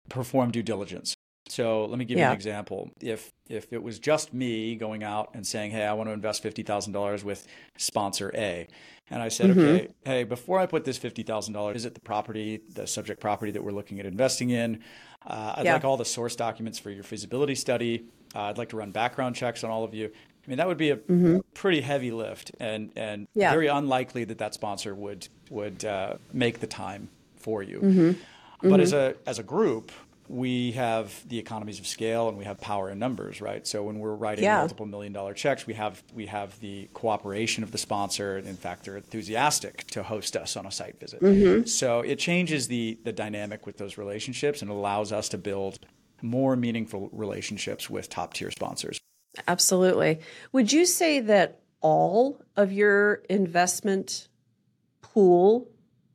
perform 0.10 0.52
due 0.52 0.64
diligence. 0.64 1.16
So 1.50 1.86
let 1.86 1.98
me 1.98 2.04
give 2.04 2.18
you 2.18 2.24
an 2.26 2.36
example. 2.36 2.90
If 3.02 3.32
if 3.48 3.72
it 3.72 3.82
was 3.82 4.00
just 4.00 4.34
me 4.34 4.76
going 4.76 5.04
out 5.04 5.30
and 5.34 5.48
saying, 5.48 5.72
"Hey, 5.72 5.86
I 5.86 5.94
want 5.94 6.10
to 6.10 6.14
invest 6.14 6.44
fifty 6.44 6.62
thousand 6.64 6.92
dollars 6.92 7.24
with 7.24 7.48
sponsor 7.78 8.32
A," 8.36 8.68
and 9.10 9.22
I 9.22 9.30
said, 9.30 9.52
"Okay, 9.52 9.88
hey, 10.04 10.24
before 10.26 10.60
I 10.60 10.66
put 10.66 10.84
this 10.84 10.98
fifty 10.98 11.24
thousand 11.24 11.54
dollars, 11.54 11.78
is 11.78 11.86
it 11.86 11.94
the 11.94 12.02
property, 12.02 12.60
the 12.74 12.86
subject 12.86 13.22
property 13.22 13.52
that 13.54 13.64
we're 13.64 13.72
looking 13.72 13.98
at 14.00 14.06
investing 14.06 14.50
in. 14.50 14.82
Uh, 15.26 15.54
I'd 15.58 15.66
Yeah. 15.66 15.74
like 15.76 15.86
all 15.86 15.96
the 15.98 16.06
source 16.06 16.36
documents 16.36 16.80
for 16.80 16.90
your 16.92 17.04
feasibility 17.04 17.56
study. 17.56 18.04
Uh, 18.36 18.42
I'd 18.44 18.58
like 18.58 18.70
to 18.70 18.78
run 18.78 18.92
background 18.92 19.36
checks 19.36 19.64
on 19.64 19.72
all 19.72 19.86
of 19.86 19.94
you." 19.94 20.08
I 20.46 20.50
mean, 20.50 20.58
that 20.58 20.68
would 20.68 20.78
be 20.78 20.92
a 20.92 21.00
pretty 21.54 21.80
heavy 21.80 22.12
lift, 22.12 22.52
and 22.60 22.92
and 22.98 23.28
Yeah. 23.36 23.52
very 23.52 23.68
unlikely 23.68 24.26
that 24.26 24.38
that 24.40 24.54
sponsor 24.54 24.94
would 24.94 25.30
would 25.50 25.86
uh, 25.86 26.16
make 26.34 26.60
the 26.60 26.68
time 26.68 27.08
for 27.38 27.64
you. 27.64 27.80
Mm-hmm. 27.80 28.12
But 28.62 28.80
as 28.80 28.94
a 28.94 29.16
as 29.26 29.40
a 29.40 29.44
group, 29.44 29.92
we 30.30 30.74
have 30.74 31.28
the 31.30 31.40
economies 31.40 31.80
of 31.80 31.88
scale 31.88 32.28
and 32.28 32.38
we 32.38 32.44
have 32.44 32.60
power 32.60 32.90
in 32.90 33.00
numbers, 33.00 33.40
right? 33.40 33.66
So 33.66 33.84
when 33.84 34.00
we're 34.00 34.16
writing 34.16 34.44
Yeah. 34.44 34.58
multiple 34.60 34.86
million 34.86 35.14
dollar 35.14 35.34
checks, 35.34 35.66
we 35.66 35.74
have 35.76 36.04
we 36.14 36.26
have 36.26 36.60
the 36.60 36.90
cooperation 36.94 37.64
of 37.64 37.72
the 37.72 37.78
sponsor, 37.78 38.36
and 38.38 38.48
in 38.48 38.58
fact, 38.58 38.84
they're 38.86 38.98
enthusiastic 38.98 39.86
to 39.92 40.04
host 40.04 40.36
us 40.36 40.58
on 40.58 40.66
a 40.66 40.72
site 40.72 41.00
visit. 41.00 41.22
Mm-hmm. 41.22 41.66
So 41.66 42.02
it 42.02 42.20
changes 42.20 42.68
the 42.68 42.98
the 43.04 43.14
dynamic 43.14 43.66
with 43.66 43.78
those 43.78 43.98
relationships 43.98 44.62
and 44.62 44.70
allows 44.72 45.12
us 45.12 45.30
to 45.30 45.38
build 45.38 45.80
more 46.22 46.56
meaningful 46.56 47.10
relationships 47.14 47.90
with 47.90 48.10
top 48.10 48.34
tier 48.34 48.50
sponsors. 48.52 49.00
Absolutely. 49.48 50.20
Would 50.52 50.74
you 50.74 50.86
say 50.86 51.20
that 51.20 51.60
all 51.80 52.42
of 52.56 52.72
your 52.74 53.22
investment 53.30 54.28
pool 55.02 55.70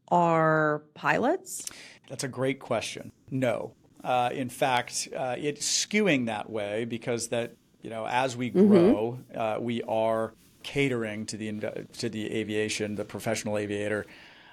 are 0.08 0.82
pilots? 0.94 1.64
That's 2.12 2.24
a 2.24 2.28
great 2.28 2.60
question. 2.60 3.10
No. 3.30 3.72
Uh, 4.04 4.28
in 4.34 4.50
fact, 4.50 5.08
uh, 5.16 5.34
it's 5.38 5.66
skewing 5.66 6.26
that 6.26 6.50
way 6.50 6.84
because 6.84 7.28
that 7.28 7.54
you 7.80 7.88
know 7.88 8.06
as 8.06 8.36
we 8.36 8.50
grow, 8.50 9.18
uh, 9.34 9.56
we 9.58 9.80
are 9.84 10.34
catering 10.62 11.24
to 11.24 11.38
the 11.38 11.86
to 11.98 12.10
the 12.10 12.30
aviation, 12.34 12.96
the 12.96 13.06
professional 13.06 13.56
aviator. 13.56 14.04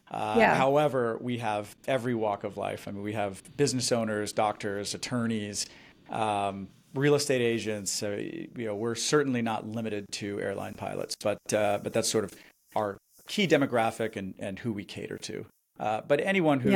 Uh, 0.09 0.35
Yeah. 0.37 0.55
However, 0.55 1.17
we 1.19 1.39
have 1.39 1.75
every 1.85 2.15
walk 2.15 2.45
of 2.45 2.55
life. 2.55 2.87
I 2.87 2.91
mean, 2.91 3.03
we 3.03 3.11
have 3.13 3.43
business 3.57 3.91
owners, 3.91 4.31
doctors, 4.31 4.93
attorneys, 4.93 5.65
um, 6.09 6.69
real 6.95 7.15
estate 7.15 7.41
agents. 7.41 7.91
So, 7.91 8.15
you 8.15 8.47
know, 8.55 8.75
we're 8.75 8.95
certainly 8.95 9.41
not 9.41 9.67
limited 9.67 10.05
to 10.13 10.39
airline 10.39 10.75
pilots, 10.75 11.13
but 11.21 11.39
uh, 11.53 11.79
but 11.83 11.91
that's 11.91 12.07
sort 12.09 12.23
of 12.23 12.33
our 12.77 12.97
key 13.27 13.47
demographic 13.49 14.15
and, 14.15 14.33
and 14.39 14.59
who 14.59 14.71
we 14.71 14.85
cater 14.85 15.17
to. 15.17 15.45
Uh, 15.77 16.01
but 16.07 16.21
anyone 16.21 16.61
who 16.61 16.71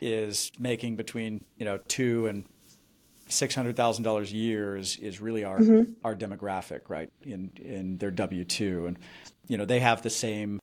is 0.00 0.50
making 0.58 0.96
between 0.96 1.44
you 1.56 1.64
know 1.64 1.78
two 1.88 2.26
and 2.26 2.44
six 3.28 3.54
hundred 3.54 3.76
thousand 3.76 4.04
dollars 4.04 4.32
a 4.32 4.36
year 4.36 4.76
is, 4.76 4.96
is 4.96 5.20
really 5.20 5.44
our 5.44 5.60
Mm-hmm. 5.60 5.92
our 6.04 6.14
demographic, 6.16 6.82
right? 6.88 7.10
In 7.22 7.50
in 7.56 7.98
their 7.98 8.10
W 8.10 8.44
two, 8.44 8.86
and 8.86 8.98
you 9.48 9.56
know 9.58 9.64
they 9.64 9.80
have 9.80 10.02
the 10.02 10.10
same 10.10 10.58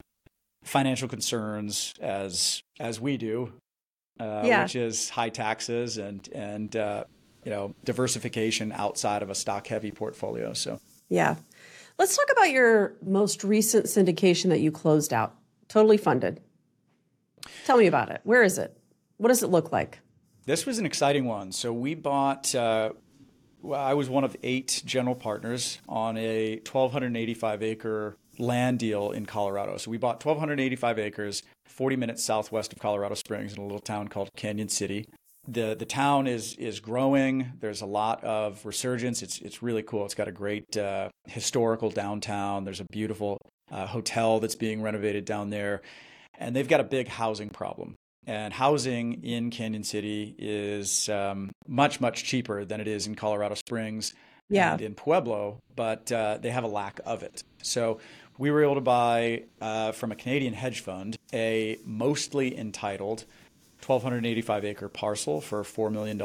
financial 0.64 1.08
concerns 1.08 1.94
as 2.02 2.62
as 2.80 3.00
we 3.00 3.18
do, 3.18 3.54
uh, 4.20 4.44
Yeah. 4.46 4.64
which 4.64 4.76
is 4.76 5.10
high 5.10 5.30
taxes 5.30 5.98
and 5.98 6.28
and 6.34 6.76
uh, 6.76 7.04
you 7.46 7.52
know 7.52 7.74
diversification 7.86 8.72
outside 8.74 9.22
of 9.24 9.30
a 9.30 9.36
stock 9.36 9.68
heavy 9.68 9.92
portfolio. 9.92 10.54
So 10.54 10.80
Yeah. 11.10 11.36
Let's 12.00 12.16
talk 12.16 12.28
about 12.32 12.52
your 12.52 12.94
most 13.02 13.44
recent 13.44 13.86
syndication 13.88 14.50
that 14.50 14.60
you 14.60 14.72
closed 14.72 15.12
out, 15.14 15.36
totally 15.68 15.98
funded. 15.98 16.42
Tell 17.66 17.78
me 17.78 17.88
about 17.88 18.12
it. 18.12 18.22
Where 18.24 18.44
is 18.44 18.58
it? 18.60 18.78
What 19.18 19.30
does 19.30 19.44
it 19.44 19.50
look 19.50 19.72
like? 19.72 20.00
This 20.46 20.66
was 20.66 20.80
an 20.80 20.86
exciting 20.86 21.26
one. 21.26 21.52
So 21.52 21.74
we 21.74 21.96
bought. 21.96 22.54
Uh, 22.54 22.92
well, 23.62 23.80
I 23.80 23.96
was 23.96 24.10
one 24.10 24.24
of 24.24 24.36
eight 24.44 24.82
general 24.86 25.16
partners 25.16 25.80
on 25.90 26.16
a 26.18 26.58
1,285 26.58 27.64
acre 27.64 28.16
land 28.38 28.80
deal 28.80 29.12
in 29.12 29.26
Colorado. 29.26 29.78
So 29.78 29.90
we 29.90 29.98
bought 29.98 30.24
1,285 30.24 31.00
acres, 31.00 31.44
40 31.66 31.96
minutes 31.96 32.24
southwest 32.24 32.72
of 32.72 32.80
Colorado 32.80 33.16
Springs, 33.16 33.54
in 33.54 33.60
a 33.60 33.64
little 33.64 33.80
town 33.80 34.08
called 34.08 34.30
Cañon 34.38 34.70
City. 34.70 35.10
the 35.48 35.76
The 35.78 35.86
town 35.86 36.28
is 36.28 36.54
is 36.56 36.80
growing. 36.80 37.54
There's 37.60 37.82
a 37.82 37.88
lot 37.88 38.24
of 38.24 38.64
resurgence. 38.66 39.24
It's 39.24 39.40
it's 39.40 39.64
really 39.64 39.84
cool. 39.84 40.06
It's 40.06 40.16
got 40.16 40.28
a 40.28 40.32
great 40.32 40.78
uh, 40.78 41.10
historical 41.26 41.90
downtown. 41.90 42.64
There's 42.64 42.80
a 42.80 42.86
beautiful 42.92 43.40
uh, 43.72 43.88
hotel 43.88 44.40
that's 44.40 44.56
being 44.56 44.82
renovated 44.84 45.26
down 45.26 45.50
there, 45.50 45.82
and 46.38 46.56
they've 46.56 46.68
got 46.68 46.80
a 46.80 46.86
big 46.86 47.08
housing 47.08 47.50
problem. 47.50 47.96
And 48.28 48.54
housing 48.54 49.24
in 49.24 49.50
Cañon 49.52 49.86
City 49.86 50.36
is 50.38 51.08
um, 51.10 51.50
much, 51.66 52.00
much 52.02 52.26
cheaper 52.26 52.66
than 52.66 52.82
it 52.82 52.88
is 52.88 53.08
in 53.08 53.16
Colorado 53.16 53.56
Springs 53.56 54.14
Yeah. 54.50 54.74
and 54.74 54.82
in 54.82 54.94
Pueblo, 54.96 55.60
but 55.76 56.12
uh, 56.12 56.38
they 56.42 56.50
have 56.52 56.66
a 56.66 56.68
lack 56.68 57.00
of 57.06 57.24
it. 57.24 57.42
So 57.64 58.00
we 58.38 58.52
were 58.52 58.62
able 58.64 58.76
to 58.76 58.82
buy 58.82 59.44
uh, 59.62 59.94
from 59.94 60.12
a 60.12 60.16
Canadian 60.16 60.54
hedge 60.54 60.82
fund 60.82 61.18
a 61.34 61.80
mostly 61.86 62.58
entitled 62.58 63.24
1,285 63.86 64.66
acre 64.66 64.90
parcel 64.90 65.40
for 65.40 65.64
$4 65.64 65.92
million. 65.92 66.22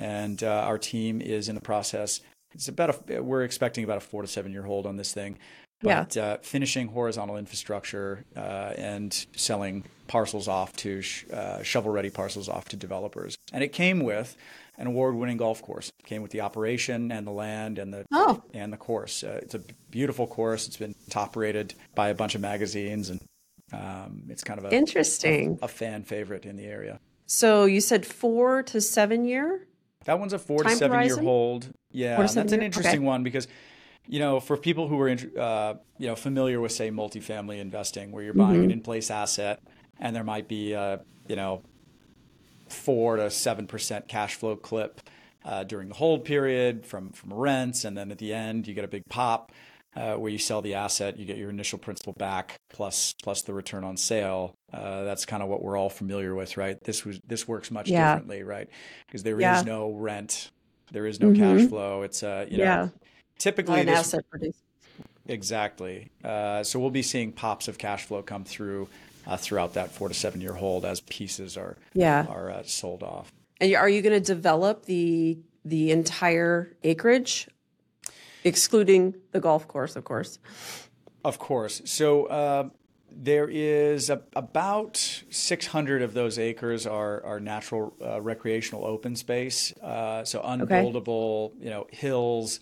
And 0.00 0.42
uh, 0.42 0.48
our 0.48 0.78
team 0.78 1.20
is 1.20 1.48
in 1.48 1.54
the 1.54 1.60
process. 1.60 2.20
It's 2.54 2.66
about 2.68 3.10
a, 3.10 3.22
we're 3.22 3.44
expecting 3.44 3.84
about 3.84 3.98
a 3.98 4.00
four 4.00 4.22
to 4.22 4.28
seven 4.28 4.52
year 4.52 4.62
hold 4.62 4.86
on 4.86 4.96
this 4.96 5.12
thing 5.12 5.38
Yeah. 5.82 6.02
but 6.02 6.16
uh, 6.16 6.36
finishing 6.42 6.88
horizontal 6.88 7.36
infrastructure 7.38 8.24
uh, 8.36 8.72
and 8.76 9.26
selling 9.36 9.84
parcels 10.12 10.46
off 10.46 10.76
to 10.76 11.00
sh- 11.00 11.24
uh, 11.32 11.62
shovel-ready 11.62 12.10
parcels 12.10 12.46
off 12.46 12.66
to 12.68 12.76
developers. 12.76 13.34
And 13.50 13.64
it 13.64 13.72
came 13.72 14.00
with 14.00 14.36
an 14.76 14.86
award-winning 14.86 15.38
golf 15.38 15.62
course. 15.62 15.90
It 16.00 16.06
came 16.06 16.20
with 16.20 16.30
the 16.32 16.42
operation 16.42 17.10
and 17.10 17.26
the 17.26 17.30
land 17.30 17.78
and 17.78 17.94
the 17.94 18.04
Oh. 18.12 18.42
and 18.52 18.70
the 18.70 18.76
course. 18.76 19.24
Uh, 19.24 19.40
it's 19.42 19.54
a 19.54 19.60
beautiful 19.90 20.26
course. 20.26 20.66
It's 20.68 20.76
been 20.76 20.94
top-rated 21.08 21.74
by 21.94 22.10
a 22.10 22.14
bunch 22.14 22.34
of 22.34 22.42
magazines, 22.42 23.08
and 23.08 23.20
um, 23.72 24.24
it's 24.28 24.44
kind 24.44 24.58
of 24.58 24.66
a, 24.66 24.74
Interesting. 24.74 25.58
a 25.62 25.68
fan 25.68 26.02
favorite 26.04 26.44
in 26.44 26.56
the 26.56 26.66
area. 26.66 27.00
So 27.26 27.64
you 27.64 27.80
said 27.80 28.04
four 28.04 28.62
to 28.64 28.80
seven 28.82 29.24
year? 29.24 29.66
That 30.04 30.18
one's 30.20 30.34
a 30.34 30.38
four 30.38 30.62
Time 30.62 30.72
to 30.72 30.76
seven 30.78 30.96
horizon? 30.98 31.16
year 31.18 31.24
hold. 31.24 31.68
Yeah, 31.90 32.16
Four 32.16 32.16
to 32.16 32.20
and 32.24 32.30
seven 32.30 32.46
that's 32.48 32.52
an 32.52 32.62
interesting 32.62 33.00
Okay. 33.00 33.06
one 33.06 33.22
because, 33.22 33.48
you 34.06 34.18
know, 34.18 34.40
for 34.40 34.58
people 34.58 34.88
who 34.88 35.00
are 35.00 35.08
uh, 35.10 35.74
you 35.98 36.06
know 36.08 36.16
familiar 36.16 36.60
with 36.60 36.72
say 36.72 36.90
multifamily 36.90 37.58
investing, 37.60 38.12
where 38.12 38.22
you're 38.22 38.34
buying 38.34 38.56
Mm-hmm. 38.56 38.64
an 38.64 38.70
in 38.72 38.80
place 38.82 39.10
asset 39.10 39.60
and 40.00 40.14
there 40.14 40.24
might 40.24 40.48
be 40.48 40.72
a 40.72 41.00
you 41.28 41.36
know 41.36 41.62
four 42.68 43.16
to 43.16 43.30
seven 43.30 43.66
percent 43.66 44.08
cash 44.08 44.34
flow 44.34 44.56
clip 44.56 45.00
uh, 45.44 45.64
during 45.64 45.88
the 45.88 45.94
hold 45.94 46.24
period 46.24 46.86
from 46.86 47.10
from 47.10 47.32
rents, 47.34 47.84
and 47.84 47.96
then 47.96 48.10
at 48.10 48.18
the 48.18 48.32
end 48.32 48.66
you 48.66 48.74
get 48.74 48.84
a 48.84 48.88
big 48.88 49.02
pop. 49.08 49.52
Uh, 49.94 50.14
where 50.14 50.32
you 50.32 50.38
sell 50.38 50.62
the 50.62 50.72
asset, 50.72 51.18
you 51.18 51.26
get 51.26 51.36
your 51.36 51.50
initial 51.50 51.78
principal 51.78 52.14
back 52.14 52.56
plus 52.72 53.12
plus 53.22 53.42
the 53.42 53.52
return 53.52 53.84
on 53.84 53.94
sale. 53.94 54.54
Uh, 54.72 55.04
that's 55.04 55.26
kind 55.26 55.42
of 55.42 55.50
what 55.50 55.62
we're 55.62 55.76
all 55.76 55.90
familiar 55.90 56.34
with, 56.34 56.56
right? 56.56 56.78
This 56.82 57.04
was 57.04 57.20
this 57.26 57.46
works 57.46 57.70
much 57.70 57.90
Yeah. 57.90 58.14
differently, 58.14 58.42
right? 58.42 58.70
Because 59.06 59.22
there 59.22 59.36
is 59.36 59.42
Yeah. 59.42 59.62
no 59.66 59.90
rent, 59.90 60.50
there 60.92 61.04
is 61.04 61.20
no 61.20 61.34
cash 61.34 61.68
flow. 61.68 62.00
It's 62.00 62.22
uh, 62.22 62.46
you 62.50 62.56
know, 62.56 62.64
Yeah. 62.64 62.88
typically 63.38 63.80
An 63.80 63.86
this, 63.86 63.98
asset 63.98 64.24
producer. 64.30 64.56
exactly. 65.28 66.10
Uh, 66.24 66.62
so 66.62 66.80
we'll 66.80 66.88
be 66.88 67.02
seeing 67.02 67.30
pops 67.30 67.68
of 67.68 67.76
cash 67.76 68.04
flow 68.06 68.22
come 68.22 68.44
through 68.44 68.88
uh, 69.26 69.36
throughout 69.36 69.74
that 69.74 69.90
four 69.90 70.08
to 70.08 70.14
seven 70.14 70.40
year 70.40 70.54
hold 70.54 70.84
as 70.84 71.00
pieces 71.02 71.56
are 71.56 71.76
Yeah. 71.94 72.26
are 72.28 72.50
uh, 72.50 72.62
sold 72.64 73.02
off. 73.02 73.32
And 73.60 73.74
are 73.74 73.88
you 73.88 74.02
going 74.02 74.20
to 74.20 74.26
develop 74.34 74.86
the 74.86 75.38
the 75.64 75.92
entire 75.92 76.76
acreage, 76.82 77.48
excluding 78.44 79.14
the 79.30 79.40
golf 79.40 79.68
course, 79.68 79.94
of 79.96 80.04
course? 80.04 80.38
Of 81.24 81.38
course. 81.38 81.80
So 81.84 82.24
uh, 82.26 82.68
there 83.10 83.48
is 83.48 84.10
a, 84.10 84.22
about 84.34 84.96
600 85.30 86.02
of 86.02 86.14
those 86.14 86.38
acres 86.38 86.86
are, 86.86 87.24
are 87.24 87.38
natural 87.38 87.94
uh, 88.04 88.20
recreational 88.20 88.84
open 88.84 89.14
space. 89.14 89.72
Uh, 89.80 90.24
so 90.24 90.40
unbuildable, 90.40 91.52
you 91.60 91.70
know, 91.70 91.86
hills, 91.90 92.58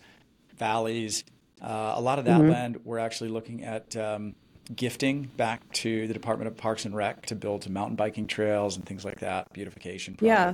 valleys. 0.55 1.23
Uh, 1.61 1.93
a 1.95 2.01
lot 2.01 2.19
of 2.19 2.25
that 2.25 2.41
land 2.41 2.79
we're 2.83 2.99
actually 2.99 3.29
looking 3.29 3.63
at 3.63 3.95
um, 3.95 4.35
gifting 4.75 5.23
back 5.37 5.61
to 5.73 6.07
the 6.07 6.13
Department 6.13 6.47
of 6.47 6.57
Parks 6.57 6.85
and 6.85 6.95
Rec 6.95 7.25
to 7.27 7.35
build 7.35 7.63
some 7.63 7.73
mountain 7.73 7.95
biking 7.95 8.27
trails 8.27 8.75
and 8.77 8.85
things 8.85 9.03
like 9.05 9.19
that, 9.19 9.51
beautification 9.53 10.17
Yeah. 10.21 10.53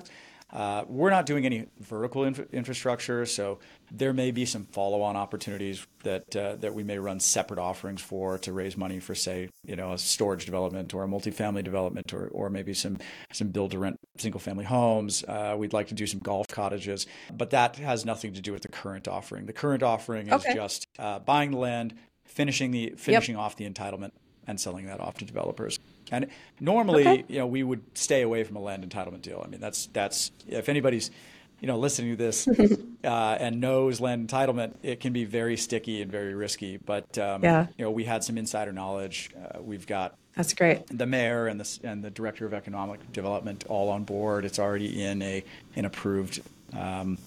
Uh, 0.49 0.85
we're 0.87 1.09
not 1.09 1.25
doing 1.25 1.45
any 1.45 1.67
vertical 1.81 2.23
inf- 2.23 2.53
infrastructure, 2.53 3.25
so 3.25 3.59
there 3.91 4.13
may 4.13 4.31
be 4.31 4.45
some 4.45 4.63
follow-on 4.63 5.17
opportunities 5.17 5.85
that 6.03 6.33
uh, 6.37 6.55
that 6.61 6.73
we 6.73 6.83
may 6.83 6.97
run 6.97 7.19
separate 7.19 7.59
offerings 7.59 8.01
for 8.01 8.37
to 8.37 8.53
raise 8.53 8.77
money 8.77 8.97
for, 9.01 9.13
say, 9.13 9.49
you 9.65 9.75
know, 9.75 9.91
a 9.91 9.97
storage 9.97 10.45
development 10.45 10.93
or 10.93 11.03
a 11.03 11.07
multifamily 11.07 11.65
development, 11.65 12.13
or 12.13 12.29
or 12.29 12.49
maybe 12.49 12.73
some 12.73 12.97
some 13.33 13.49
build-to-rent 13.49 13.97
single-family 14.17 14.63
homes. 14.63 15.21
Uh, 15.25 15.53
we'd 15.57 15.73
like 15.73 15.89
to 15.89 15.93
do 15.93 16.07
some 16.07 16.21
golf 16.21 16.47
cottages, 16.47 17.07
but 17.35 17.49
that 17.49 17.75
has 17.75 18.05
nothing 18.05 18.31
to 18.31 18.39
do 18.39 18.53
with 18.53 18.61
the 18.61 18.69
current 18.69 19.05
offering. 19.05 19.47
The 19.47 19.53
current 19.53 19.83
offering 19.83 20.27
is 20.27 20.33
Okay. 20.45 20.53
just 20.53 20.87
uh, 20.97 21.19
buying 21.19 21.51
the 21.51 21.57
land, 21.57 21.93
finishing 22.27 22.71
the 22.71 22.93
finishing 22.97 23.35
off 23.35 23.55
the 23.55 23.69
entitlement, 23.69 24.11
and 24.45 24.59
selling 24.59 24.85
that 24.85 24.99
off 24.99 25.17
to 25.17 25.25
developers. 25.25 25.79
And 26.11 26.27
normally, 26.59 27.07
Okay. 27.07 27.25
you 27.27 27.39
know, 27.39 27.47
we 27.47 27.63
would 27.63 27.81
stay 27.93 28.21
away 28.21 28.43
from 28.43 28.55
a 28.55 28.61
land 28.61 28.89
entitlement 28.89 29.21
deal. 29.21 29.41
I 29.43 29.49
mean, 29.49 29.59
that's 29.59 29.87
that's 29.87 30.31
if 30.47 30.69
anybody's 30.69 31.11
you 31.59 31.67
know, 31.67 31.77
listening 31.77 32.11
to 32.11 32.17
this 32.17 32.47
uh, 33.03 33.37
and 33.39 33.59
knows 33.59 33.99
land 33.99 34.29
entitlement, 34.29 34.75
it 34.83 34.99
can 34.99 35.11
be 35.11 35.25
very 35.25 35.57
sticky 35.57 36.01
and 36.01 36.11
very 36.11 36.33
risky. 36.33 36.77
But 36.77 37.17
um, 37.17 37.43
yeah. 37.43 37.67
you 37.77 37.85
know, 37.85 37.91
we 37.91 38.03
had 38.03 38.23
some 38.23 38.37
insider 38.37 38.71
knowledge. 38.71 39.31
Uh, 39.35 39.61
we've 39.61 39.87
got 39.87 40.15
that's 40.35 40.53
great. 40.53 40.85
The 40.95 41.07
mayor 41.07 41.47
and 41.47 41.59
the 41.59 41.79
and 41.83 42.03
the 42.03 42.11
director 42.11 42.45
of 42.45 42.53
economic 42.53 43.11
development 43.11 43.65
all 43.67 43.89
on 43.89 44.03
board. 44.03 44.45
It's 44.45 44.59
already 44.59 45.03
in 45.03 45.21
a 45.21 45.43
an 45.75 45.85
approved 45.85 46.41
um, 46.77 47.17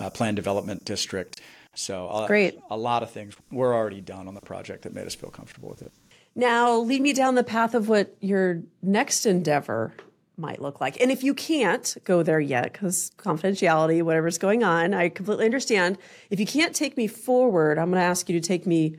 uh, 0.00 0.10
plan 0.10 0.34
development 0.34 0.84
district. 0.84 1.40
So 1.74 2.08
a, 2.08 2.26
great. 2.26 2.58
A 2.70 2.76
lot 2.76 3.02
of 3.02 3.10
things 3.10 3.34
were 3.50 3.74
already 3.74 4.00
done 4.00 4.28
on 4.28 4.34
the 4.34 4.40
project 4.40 4.82
that 4.82 4.94
made 4.94 5.06
us 5.06 5.14
feel 5.14 5.30
comfortable 5.30 5.68
with 5.68 5.82
it. 5.82 5.92
Now, 6.34 6.76
lead 6.78 7.02
me 7.02 7.12
down 7.12 7.34
the 7.34 7.44
path 7.44 7.74
of 7.74 7.88
what 7.88 8.16
your 8.20 8.62
next 8.82 9.26
endeavor 9.26 9.92
might 10.36 10.60
look 10.60 10.80
like. 10.80 11.00
And 11.00 11.10
if 11.10 11.22
you 11.22 11.34
can't 11.34 11.96
go 12.04 12.22
there 12.22 12.40
yet, 12.40 12.72
because 12.72 13.10
confidentiality, 13.16 14.02
whatever's 14.02 14.38
going 14.38 14.64
on, 14.64 14.94
I 14.94 15.08
completely 15.08 15.44
understand. 15.44 15.98
If 16.30 16.40
you 16.40 16.46
can't 16.46 16.74
take 16.74 16.96
me 16.96 17.06
forward, 17.06 17.78
I'm 17.78 17.90
going 17.90 18.00
to 18.00 18.06
ask 18.06 18.28
you 18.28 18.40
to 18.40 18.46
take 18.46 18.66
me 18.66 18.96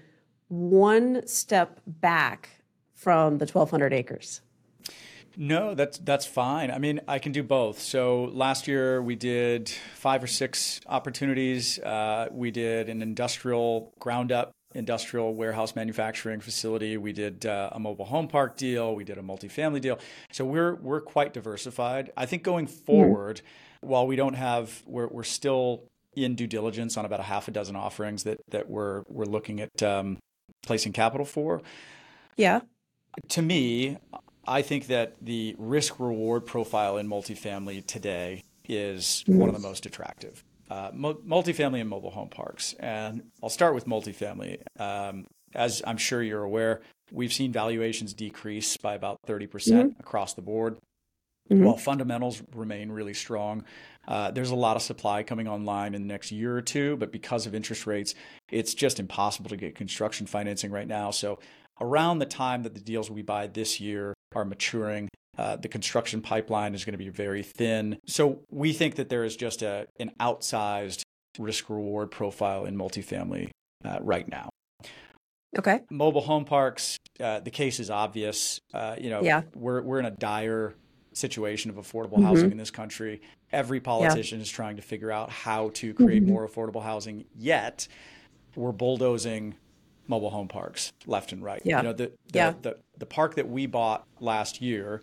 one 0.47 1.25
step 1.25 1.81
back 1.85 2.49
from 2.93 3.39
the 3.39 3.45
1,200 3.45 3.93
acres. 3.93 4.41
No, 5.35 5.73
that's 5.73 5.97
that's 5.97 6.25
fine. 6.25 6.69
I 6.69 6.77
mean, 6.77 7.01
I 7.07 7.19
can 7.19 7.31
do 7.31 7.43
both. 7.43 7.79
So 7.79 8.25
last 8.33 8.67
year 8.67 9.01
we 9.01 9.15
did 9.15 9.69
five 9.95 10.23
or 10.23 10.27
six 10.27 10.79
opportunities. 10.87 11.79
Uh, 11.79 12.27
we 12.31 12.51
did 12.51 12.89
an 12.89 13.01
industrial 13.01 13.93
ground 13.99 14.31
up 14.31 14.51
industrial 14.75 15.35
warehouse 15.35 15.75
manufacturing 15.75 16.39
facility. 16.39 16.97
We 16.97 17.13
did 17.13 17.45
uh, 17.45 17.69
a 17.71 17.79
mobile 17.79 18.05
home 18.05 18.27
park 18.27 18.57
deal. 18.57 18.95
We 18.95 19.03
did 19.03 19.17
a 19.17 19.21
multifamily 19.21 19.81
deal. 19.81 19.99
So 20.31 20.45
we're 20.45 20.75
we're 20.75 21.01
quite 21.01 21.33
diversified. 21.33 22.11
I 22.17 22.25
think 22.25 22.43
going 22.43 22.67
forward, 22.67 23.37
mm-hmm. 23.37 23.87
while 23.87 24.07
we 24.07 24.15
don't 24.15 24.35
have, 24.35 24.83
we're 24.85 25.07
we're 25.07 25.23
still 25.23 25.83
in 26.15 26.35
due 26.35 26.47
diligence 26.47 26.95
on 26.95 27.05
about 27.05 27.19
a 27.19 27.23
half 27.23 27.47
a 27.47 27.51
dozen 27.51 27.75
offerings 27.75 28.23
that 28.23 28.39
that 28.49 28.69
we're 28.69 29.03
we're 29.07 29.25
looking 29.25 29.61
at 29.61 29.81
um, 29.81 30.17
placing 30.63 30.93
capital 30.93 31.25
for. 31.25 31.61
Yeah. 32.35 32.61
To 33.29 33.41
me, 33.43 33.97
I 34.45 34.61
think 34.61 34.87
that 34.87 35.15
the 35.21 35.55
risk 35.57 35.99
reward 35.99 36.45
profile 36.45 36.97
in 36.97 37.07
multifamily 37.07 37.85
today 37.85 38.43
is 38.67 39.23
mm-hmm. 39.27 39.39
one 39.39 39.49
of 39.49 39.55
the 39.55 39.61
most 39.61 39.85
attractive 39.85 40.43
uh, 40.73 40.91
multifamily 40.91 41.81
and 41.81 41.89
mobile 41.89 42.09
home 42.09 42.29
parks. 42.29 42.73
And 42.79 43.23
I'll 43.43 43.49
start 43.49 43.75
with 43.75 43.85
multifamily. 43.85 44.61
Um, 44.79 45.27
as 45.53 45.83
I'm 45.85 45.97
sure 45.97 46.23
you're 46.23 46.43
aware, 46.43 46.81
we've 47.11 47.33
seen 47.33 47.51
valuations 47.51 48.13
decrease 48.13 48.75
by 48.77 48.95
about 48.95 49.19
30% 49.27 49.49
mm 49.49 49.83
hmm 49.83 49.99
across 49.99 50.33
the 50.33 50.41
board. 50.41 50.77
Mm-hmm. 51.51 51.63
While 51.63 51.77
fundamentals 51.77 52.41
remain 52.55 52.89
really 52.89 53.13
strong, 53.13 53.65
uh, 54.07 54.31
there's 54.31 54.49
a 54.49 54.55
lot 54.55 54.77
of 54.77 54.81
supply 54.81 55.21
coming 55.23 55.47
online 55.47 55.93
in 55.93 56.01
the 56.01 56.07
next 56.07 56.31
year 56.31 56.55
or 56.55 56.61
two, 56.61 56.95
but 56.97 57.11
because 57.11 57.45
of 57.45 57.53
interest 57.53 57.85
rates, 57.85 58.15
it's 58.49 58.73
just 58.73 58.99
impossible 58.99 59.49
to 59.49 59.57
get 59.57 59.75
construction 59.75 60.25
financing 60.25 60.71
right 60.71 60.87
now. 60.87 61.11
So, 61.11 61.39
around 61.81 62.19
the 62.19 62.25
time 62.25 62.63
that 62.63 62.73
the 62.73 62.79
deals 62.79 63.11
we 63.11 63.21
buy 63.23 63.47
this 63.47 63.79
year 63.81 64.13
are 64.35 64.45
maturing, 64.45 65.09
uh, 65.37 65.55
the 65.55 65.67
construction 65.67 66.21
pipeline 66.21 66.75
is 66.75 66.85
going 66.85 66.93
to 66.93 66.97
be 66.97 67.09
very 67.09 67.43
thin. 67.43 67.97
So 68.07 68.39
we 68.51 68.73
think 68.73 68.95
that 68.95 69.09
there 69.09 69.23
is 69.23 69.35
just 69.35 69.61
a, 69.61 69.87
an 69.99 70.11
outsized 70.19 71.01
risk 71.39 71.69
reward 71.69 72.11
profile 72.11 72.65
in 72.65 72.77
multifamily 72.77 73.49
uh, 73.83 73.97
right 74.01 74.27
now. 74.27 74.49
Okay. 75.57 75.81
Mobile 75.89 76.21
home 76.21 76.45
parks, 76.45 76.97
uh, 77.19 77.39
the 77.39 77.51
case 77.51 77.79
is 77.79 77.89
obvious. 77.89 78.59
Uh, 78.73 78.95
you 78.99 79.09
know, 79.09 79.21
yeah. 79.21 79.41
we're, 79.55 79.81
we're 79.81 79.99
in 79.99 80.05
a 80.05 80.11
dire 80.11 80.73
situation 81.13 81.69
of 81.69 81.77
affordable 81.77 82.13
mm-hmm. 82.13 82.23
housing 82.23 82.51
in 82.51 82.57
this 82.57 82.71
country. 82.71 83.21
Every 83.51 83.79
politician 83.79 84.39
yeah. 84.39 84.43
is 84.43 84.49
trying 84.49 84.77
to 84.77 84.81
figure 84.81 85.11
out 85.11 85.29
how 85.29 85.69
to 85.75 85.93
create 85.93 86.23
mm-hmm. 86.23 86.31
more 86.31 86.47
affordable 86.47 86.81
housing, 86.81 87.25
yet 87.35 87.87
we're 88.55 88.71
bulldozing 88.71 89.55
mobile 90.07 90.31
home 90.31 90.47
parks 90.47 90.91
left 91.05 91.31
and 91.31 91.43
right. 91.43 91.61
Yeah. 91.63 91.77
You 91.77 91.83
know, 91.83 91.93
the, 91.93 92.05
the, 92.05 92.13
yeah. 92.33 92.53
the, 92.61 92.77
the 93.03 93.07
park 93.07 93.35
that 93.35 93.49
we 93.49 93.65
bought 93.65 94.07
last 94.21 94.61
year 94.61 95.01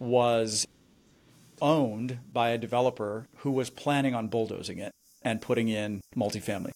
was 0.00 0.66
owned 1.60 2.18
by 2.32 2.48
a 2.48 2.56
developer 2.56 3.26
who 3.36 3.50
was 3.50 3.68
planning 3.68 4.14
on 4.14 4.28
bulldozing 4.28 4.78
it 4.78 4.92
and 5.20 5.42
putting 5.42 5.68
in 5.68 6.00
multifamily. 6.16 6.70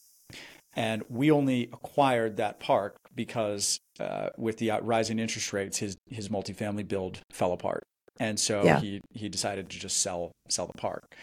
And 0.77 1.05
we 1.09 1.31
only 1.31 1.71
acquired 1.73 2.37
that 2.37 2.61
park 2.61 2.97
because 3.15 3.81
uh, 3.99 4.29
with 4.37 4.59
the 4.59 4.73
rising 4.83 5.19
interest 5.19 5.54
rates, 5.54 5.78
his 5.78 5.97
his 6.11 6.28
multifamily 6.28 6.87
build 6.87 7.21
fell 7.33 7.54
apart, 7.54 7.85
and 8.21 8.39
so 8.39 8.63
yeah. 8.63 8.78
he 8.78 9.00
he 9.15 9.31
decided 9.31 9.71
to 9.71 9.78
just 9.78 10.02
sell 10.02 10.33
sell 10.50 10.67
the 10.67 10.76
park. 10.76 11.17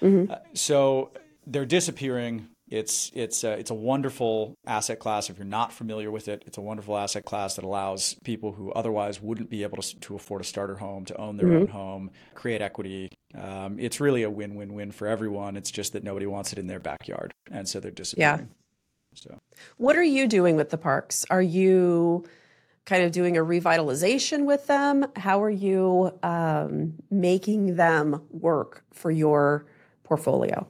Mm-hmm. 0.00 0.30
Uh, 0.30 0.36
so 0.54 1.10
they're 1.48 1.66
disappearing 1.66 2.46
it's 2.74 3.12
it's 3.14 3.44
a, 3.44 3.52
it's 3.52 3.70
a 3.70 3.74
wonderful 3.74 4.56
asset 4.66 4.98
class. 4.98 5.30
If 5.30 5.38
you're 5.38 5.46
not 5.46 5.72
familiar 5.72 6.10
with 6.10 6.26
it, 6.26 6.42
it's 6.46 6.58
a 6.58 6.60
wonderful 6.60 6.96
asset 6.98 7.24
class 7.24 7.54
that 7.54 7.64
allows 7.64 8.16
people 8.24 8.52
who 8.52 8.72
otherwise 8.72 9.22
wouldn't 9.22 9.48
be 9.48 9.62
able 9.62 9.80
to, 9.80 10.00
to 10.00 10.16
afford 10.16 10.40
a 10.40 10.44
starter 10.44 10.74
home 10.74 11.04
to 11.04 11.16
own 11.16 11.36
their 11.36 11.46
mm-hmm. 11.46 11.62
own 11.62 11.66
home, 11.68 12.10
create 12.34 12.60
equity. 12.60 13.10
Um, 13.34 13.78
it's 13.78 14.00
really 14.00 14.24
a 14.24 14.30
win-win-win 14.30 14.90
for 14.90 15.06
everyone. 15.06 15.56
It's 15.56 15.70
just 15.70 15.92
that 15.92 16.02
nobody 16.02 16.26
wants 16.26 16.52
it 16.52 16.58
in 16.58 16.66
their 16.66 16.80
backyard, 16.80 17.32
and 17.50 17.68
so 17.68 17.78
they're 17.78 17.90
disappearing. 17.90 18.40
Yeah. 18.40 18.46
So, 19.14 19.38
what 19.76 19.96
are 19.96 20.02
you 20.02 20.26
doing 20.26 20.56
with 20.56 20.70
the 20.70 20.78
parks? 20.78 21.24
Are 21.30 21.42
you 21.42 22.24
kind 22.86 23.04
of 23.04 23.12
doing 23.12 23.36
a 23.36 23.44
revitalization 23.44 24.46
with 24.46 24.66
them? 24.66 25.06
How 25.14 25.42
are 25.42 25.50
you 25.50 26.18
um, 26.24 26.94
making 27.10 27.76
them 27.76 28.20
work 28.30 28.84
for 28.92 29.12
your 29.12 29.64
portfolio? 30.02 30.66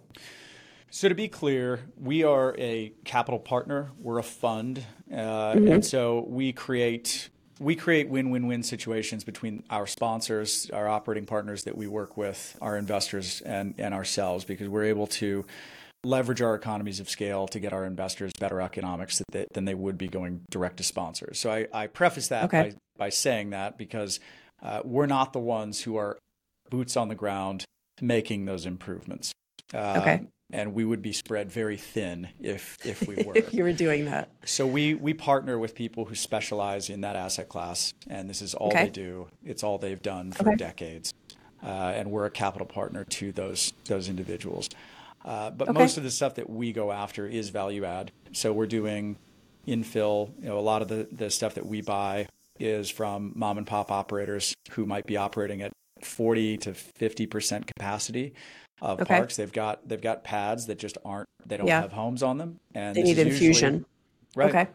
So 0.94 1.08
to 1.08 1.14
be 1.16 1.26
clear, 1.26 1.80
we 2.00 2.22
are 2.22 2.54
a 2.56 2.92
capital 3.04 3.40
partner. 3.40 3.90
We're 3.98 4.20
a 4.20 4.22
fund, 4.22 4.86
uh, 5.10 5.16
mm-hmm. 5.16 5.66
and 5.66 5.84
so 5.84 6.24
we 6.28 6.52
create 6.52 7.30
we 7.58 7.74
create 7.74 8.08
win-win-win 8.08 8.62
situations 8.62 9.24
between 9.24 9.64
our 9.70 9.88
sponsors, 9.88 10.70
our 10.72 10.86
operating 10.86 11.26
partners 11.26 11.64
that 11.64 11.76
we 11.76 11.88
work 11.88 12.16
with, 12.16 12.56
our 12.62 12.76
investors, 12.76 13.40
and 13.40 13.74
and 13.76 13.92
ourselves 13.92 14.44
because 14.44 14.68
we're 14.68 14.84
able 14.84 15.08
to 15.08 15.44
leverage 16.04 16.40
our 16.40 16.54
economies 16.54 17.00
of 17.00 17.10
scale 17.10 17.48
to 17.48 17.58
get 17.58 17.72
our 17.72 17.84
investors 17.84 18.30
better 18.38 18.60
economics 18.60 19.20
they, 19.32 19.46
than 19.52 19.64
they 19.64 19.74
would 19.74 19.98
be 19.98 20.06
going 20.06 20.42
direct 20.48 20.76
to 20.76 20.84
sponsors. 20.84 21.40
So 21.40 21.50
I, 21.50 21.66
I 21.72 21.86
preface 21.88 22.28
that 22.28 22.44
okay. 22.44 22.62
by, 22.96 23.06
by 23.06 23.08
saying 23.08 23.50
that 23.50 23.76
because 23.76 24.20
uh, 24.62 24.82
we're 24.84 25.06
not 25.06 25.32
the 25.32 25.40
ones 25.40 25.82
who 25.82 25.96
are 25.96 26.18
boots 26.70 26.96
on 26.96 27.08
the 27.08 27.16
ground 27.16 27.64
making 28.00 28.44
those 28.44 28.64
improvements. 28.64 29.32
Uh, 29.72 29.98
okay 30.00 30.26
and 30.54 30.72
we 30.72 30.84
would 30.84 31.02
be 31.02 31.12
spread 31.12 31.50
very 31.50 31.76
thin 31.76 32.28
if 32.40 32.78
if 32.86 33.06
we 33.06 33.16
were. 33.26 33.36
if 33.36 33.52
you 33.52 33.64
were 33.64 33.72
doing 33.72 34.04
that. 34.06 34.30
So 34.44 34.66
we 34.66 34.94
we 34.94 35.12
partner 35.12 35.58
with 35.58 35.74
people 35.74 36.04
who 36.04 36.14
specialize 36.14 36.88
in 36.88 37.00
that 37.00 37.16
asset 37.16 37.48
class, 37.48 37.92
and 38.08 38.30
this 38.30 38.40
is 38.40 38.54
all 38.54 38.68
okay. 38.68 38.84
they 38.84 38.90
do. 38.90 39.26
It's 39.44 39.64
all 39.64 39.78
they've 39.78 40.00
done 40.00 40.30
for 40.32 40.48
okay. 40.48 40.56
decades, 40.56 41.12
uh, 41.62 41.66
and 41.66 42.10
we're 42.10 42.26
a 42.26 42.30
capital 42.30 42.66
partner 42.66 43.04
to 43.04 43.32
those 43.32 43.72
those 43.86 44.08
individuals. 44.08 44.70
Uh, 45.24 45.50
but 45.50 45.68
okay. 45.68 45.78
most 45.78 45.96
of 45.96 46.04
the 46.04 46.10
stuff 46.10 46.36
that 46.36 46.48
we 46.48 46.72
go 46.72 46.92
after 46.92 47.26
is 47.26 47.48
value 47.48 47.84
add. 47.84 48.12
So 48.32 48.52
we're 48.52 48.66
doing 48.66 49.16
infill. 49.66 50.30
You 50.40 50.50
know, 50.50 50.58
a 50.58 50.60
lot 50.60 50.82
of 50.82 50.88
the 50.88 51.08
the 51.10 51.30
stuff 51.30 51.54
that 51.54 51.66
we 51.66 51.82
buy 51.82 52.28
is 52.60 52.88
from 52.88 53.32
mom 53.34 53.58
and 53.58 53.66
pop 53.66 53.90
operators 53.90 54.54
who 54.70 54.86
might 54.86 55.06
be 55.06 55.16
operating 55.16 55.62
at 55.62 55.72
40 56.00 56.58
to 56.58 56.74
50 56.74 57.26
percent 57.26 57.66
capacity 57.66 58.34
of 58.80 59.00
okay. 59.00 59.16
parks. 59.16 59.36
They've 59.36 59.52
got 59.52 59.86
they've 59.88 60.00
got 60.00 60.24
pads 60.24 60.66
that 60.66 60.78
just 60.78 60.98
aren't 61.04 61.28
they 61.46 61.56
don't 61.56 61.66
yeah. 61.66 61.82
have 61.82 61.92
homes 61.92 62.22
on 62.22 62.38
them, 62.38 62.60
and 62.74 62.96
they 62.96 63.02
need 63.02 63.18
infusion. 63.18 63.74
Usually, 63.74 63.84
right. 64.36 64.48
Okay. 64.50 64.66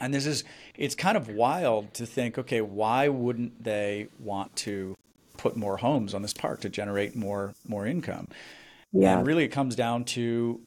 And 0.00 0.12
this 0.12 0.26
is 0.26 0.44
it's 0.76 0.94
kind 0.94 1.16
of 1.16 1.28
wild 1.28 1.94
to 1.94 2.06
think. 2.06 2.38
Okay, 2.38 2.60
why 2.60 3.08
wouldn't 3.08 3.62
they 3.62 4.08
want 4.18 4.54
to 4.56 4.96
put 5.36 5.56
more 5.56 5.76
homes 5.76 6.14
on 6.14 6.22
this 6.22 6.32
park 6.32 6.60
to 6.60 6.68
generate 6.68 7.14
more 7.14 7.54
more 7.66 7.86
income? 7.86 8.28
Yeah. 8.92 9.18
And 9.18 9.26
really, 9.26 9.44
it 9.44 9.48
comes 9.48 9.74
down 9.74 10.04
to 10.04 10.60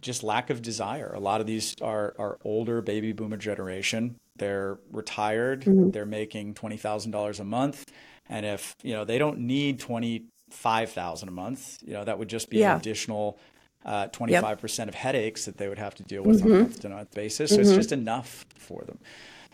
just 0.00 0.22
lack 0.22 0.50
of 0.50 0.62
desire. 0.62 1.12
A 1.14 1.20
lot 1.20 1.40
of 1.40 1.46
these 1.46 1.74
are 1.82 2.14
are 2.18 2.38
older 2.44 2.80
baby 2.80 3.12
boomer 3.12 3.36
generation. 3.36 4.16
They're 4.36 4.78
retired. 4.90 5.62
Mm-hmm. 5.62 5.90
They're 5.90 6.06
making 6.06 6.54
twenty 6.54 6.76
thousand 6.76 7.10
dollars 7.10 7.40
a 7.40 7.44
month, 7.44 7.84
and 8.28 8.46
if 8.46 8.74
you 8.82 8.94
know 8.94 9.04
they 9.04 9.18
don't 9.18 9.40
need 9.40 9.80
twenty 9.80 10.24
five 10.52 10.90
thousand 10.90 11.28
a 11.28 11.32
month. 11.32 11.78
You 11.84 11.94
know, 11.94 12.04
that 12.04 12.18
would 12.18 12.28
just 12.28 12.50
be 12.50 12.58
yeah. 12.58 12.74
an 12.74 12.80
additional 12.80 13.38
uh, 13.84 14.06
twenty 14.08 14.36
five 14.36 14.60
percent 14.60 14.88
of 14.88 14.94
headaches 14.94 15.44
that 15.46 15.56
they 15.56 15.68
would 15.68 15.78
have 15.78 15.94
to 15.96 16.02
deal 16.02 16.22
with 16.22 16.40
mm-hmm. 16.40 16.52
on 16.52 16.56
a 16.56 16.62
month 16.62 16.80
to 16.80 16.88
month 16.88 17.14
basis. 17.14 17.50
So 17.50 17.56
mm-hmm. 17.56 17.68
it's 17.68 17.76
just 17.76 17.92
enough 17.92 18.46
for 18.54 18.82
them. 18.82 18.98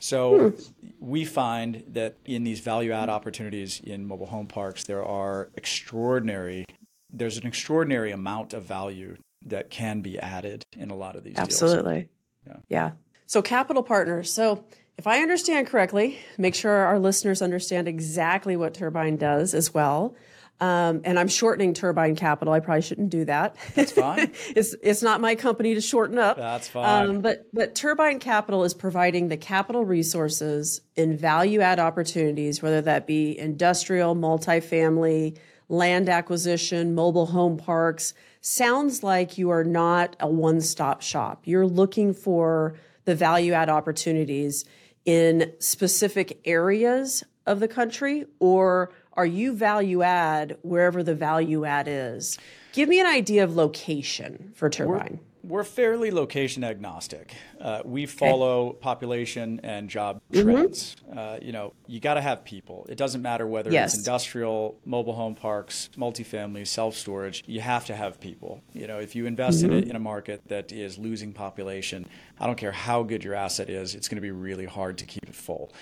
So 0.01 0.51
hmm. 0.51 0.63
we 1.01 1.25
find 1.25 1.83
that 1.89 2.17
in 2.25 2.45
these 2.45 2.61
value 2.61 2.93
add 2.93 3.09
opportunities 3.09 3.81
in 3.81 4.07
mobile 4.07 4.27
home 4.27 4.47
parks, 4.47 4.85
there 4.85 5.05
are 5.05 5.51
extraordinary. 5.57 6.65
There's 7.13 7.37
an 7.37 7.47
extraordinary 7.47 8.13
amount 8.13 8.55
of 8.55 8.63
value 8.63 9.17
that 9.47 9.71
can 9.71 10.01
be 10.01 10.19
added 10.19 10.65
in 10.77 10.91
a 10.91 10.95
lot 10.95 11.17
of 11.17 11.25
these. 11.25 11.37
Absolutely. 11.37 12.09
Yeah. 12.47 12.57
yeah. 12.69 12.91
So 13.27 13.43
capital 13.43 13.83
partners. 13.83 14.33
So 14.33 14.65
if 14.97 15.07
I 15.07 15.21
understand 15.21 15.67
correctly, 15.67 16.19
make 16.39 16.55
sure 16.55 16.73
our 16.73 16.99
listeners 16.99 17.43
understand 17.43 17.89
exactly 17.89 18.57
what 18.57 18.75
Turbine 18.75 19.17
does 19.17 19.55
as 19.55 19.73
well. 19.73 20.15
Um, 20.61 21.03
and 21.05 21.19
I'm 21.19 21.29
shortening 21.29 21.73
Turbine 21.73 22.17
Capital. 22.17 22.53
I 22.53 22.61
probably 22.61 22.83
shouldn't 22.83 23.11
do 23.11 23.25
that. 23.27 23.55
That's 23.75 23.93
fine. 23.93 24.33
it's 24.57 24.75
it's 24.83 25.03
not 25.03 25.21
my 25.21 25.37
company 25.37 25.75
to 25.75 25.81
shorten 25.81 26.19
up. 26.19 26.37
That's 26.37 26.67
fine. 26.67 27.09
Um, 27.09 27.21
but 27.21 27.47
but 27.53 27.75
Turbine 27.77 28.19
Capital 28.19 28.65
is 28.65 28.75
providing 28.75 29.29
the 29.29 29.37
capital 29.37 29.85
resources 29.85 30.81
and 30.97 31.19
value 31.19 31.61
add 31.61 31.79
opportunities, 31.79 32.61
whether 32.61 32.81
that 32.83 33.07
be 33.07 33.39
industrial, 33.39 34.17
multifamily, 34.17 35.39
land 35.69 36.09
acquisition, 36.09 36.95
mobile 36.95 37.27
home 37.27 37.57
parks. 37.57 38.15
Sounds 38.41 39.03
like 39.05 39.39
you 39.39 39.51
are 39.51 39.65
not 39.65 40.17
a 40.19 40.29
one 40.29 40.61
stop 40.61 41.03
shop. 41.03 41.43
You're 41.45 41.67
looking 41.67 42.15
for 42.15 42.75
the 43.05 43.15
value 43.15 43.53
add 43.53 43.69
opportunities 43.69 44.65
in 45.05 45.53
specific 45.61 46.41
areas 46.45 47.25
of 47.47 47.61
the 47.61 47.69
country 47.69 48.27
or 48.41 48.93
are 49.19 49.27
you 49.27 49.53
value 49.53 50.03
add 50.03 50.57
wherever 50.63 51.03
the 51.03 51.15
value 51.15 51.65
add 51.65 51.89
is? 51.89 52.39
Give 52.73 52.89
me 52.89 53.01
an 53.01 53.07
idea 53.07 53.43
of 53.43 53.57
location 53.57 54.53
for 54.55 54.71
turbine. 54.71 55.19
We're, 55.43 55.57
we're 55.57 55.65
fairly 55.65 56.13
location 56.13 56.63
agnostic. 56.63 57.35
Uh, 57.61 57.83
we 57.85 58.07
follow 58.07 58.69
okay. 58.69 58.79
population 58.79 59.59
and 59.65 59.91
job 59.91 60.21
mm-hmm. 60.31 60.49
trends. 60.49 60.95
Uh, 61.13 61.39
you 61.43 61.51
know, 61.51 61.73
you 61.89 61.99
got 61.99 62.15
to 62.15 62.21
have 62.21 62.45
people. 62.45 62.87
It 62.89 62.97
doesn't 62.97 63.21
matter 63.21 63.45
whether 63.45 63.73
yes. 63.73 63.95
it's 63.95 64.07
industrial, 64.07 64.79
mobile 64.85 65.15
home 65.15 65.35
parks, 65.35 65.91
multifamily, 65.97 66.65
self 66.65 66.95
storage. 66.95 67.43
You 67.49 67.61
have 67.61 67.87
to 67.87 67.97
have 67.97 68.21
people. 68.21 68.63
You 68.73 68.87
know, 68.87 69.01
if 69.01 69.17
you 69.17 69.27
invest 69.27 69.65
mm-hmm. 69.65 69.73
in, 69.73 69.85
a, 69.85 69.87
in 69.89 69.97
a 69.97 70.01
market 70.01 70.43
that 70.47 70.71
is 70.71 70.97
losing 70.97 71.33
population, 71.33 72.07
I 72.39 72.47
don't 72.47 72.57
care 72.57 72.71
how 72.71 73.03
good 73.03 73.25
your 73.25 73.35
asset 73.35 73.69
is, 73.69 73.97
it's 73.97 74.07
going 74.07 74.19
to 74.19 74.23
be 74.23 74.31
really 74.31 74.67
hard 74.67 74.99
to 74.99 75.07
keep 75.07 75.25
it 75.25 75.35
full. 75.35 75.73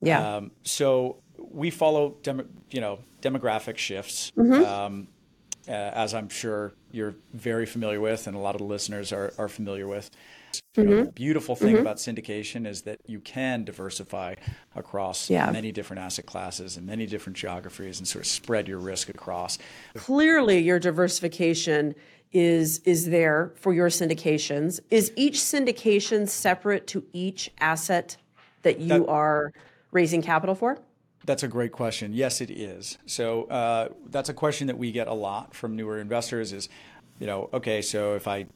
Yeah. 0.00 0.36
Um, 0.36 0.50
so 0.64 1.18
we 1.50 1.70
follow, 1.70 2.16
dem- 2.22 2.48
you 2.70 2.80
know, 2.80 2.98
demographic 3.20 3.78
shifts, 3.78 4.32
mm-hmm. 4.36 4.64
um, 4.64 5.08
uh, 5.68 5.72
as 5.72 6.14
I'm 6.14 6.28
sure 6.28 6.72
you're 6.90 7.14
very 7.32 7.66
familiar 7.66 8.00
with, 8.00 8.26
and 8.26 8.36
a 8.36 8.38
lot 8.38 8.54
of 8.54 8.60
the 8.60 8.66
listeners 8.66 9.12
are, 9.12 9.32
are 9.38 9.48
familiar 9.48 9.86
with. 9.86 10.10
You 10.76 10.84
know, 10.84 10.90
mm-hmm. 10.90 11.04
the 11.06 11.12
beautiful 11.12 11.56
thing 11.56 11.74
mm-hmm. 11.74 11.82
about 11.82 11.96
syndication 11.96 12.66
is 12.66 12.82
that 12.82 13.00
you 13.06 13.20
can 13.20 13.64
diversify 13.64 14.34
across 14.76 15.30
yeah. 15.30 15.50
many 15.50 15.72
different 15.72 16.02
asset 16.02 16.26
classes 16.26 16.76
and 16.76 16.86
many 16.86 17.06
different 17.06 17.36
geographies 17.36 17.98
and 17.98 18.08
sort 18.08 18.24
of 18.24 18.30
spread 18.30 18.68
your 18.68 18.78
risk 18.78 19.08
across. 19.08 19.58
Clearly, 19.96 20.58
your 20.58 20.78
diversification 20.78 21.94
is 22.32 22.80
is 22.80 23.10
there 23.10 23.52
for 23.56 23.72
your 23.72 23.88
syndications. 23.88 24.80
Is 24.90 25.12
each 25.16 25.34
syndication 25.34 26.28
separate 26.28 26.86
to 26.88 27.04
each 27.12 27.50
asset 27.60 28.16
that 28.62 28.78
you 28.80 28.88
that, 28.88 29.08
are 29.08 29.52
raising 29.90 30.22
capital 30.22 30.54
for? 30.54 30.78
That's 31.24 31.42
a 31.42 31.48
great 31.48 31.72
question. 31.72 32.12
Yes, 32.12 32.40
it 32.40 32.50
is. 32.50 32.98
So 33.06 33.44
uh, 33.44 33.88
that's 34.08 34.28
a 34.28 34.34
question 34.34 34.66
that 34.66 34.78
we 34.78 34.92
get 34.92 35.06
a 35.06 35.14
lot 35.14 35.54
from 35.54 35.76
newer 35.76 35.98
investors. 35.98 36.52
Is 36.52 36.68
you 37.18 37.26
know, 37.26 37.48
okay, 37.52 37.82
so 37.82 38.14
if 38.14 38.26
I 38.26 38.46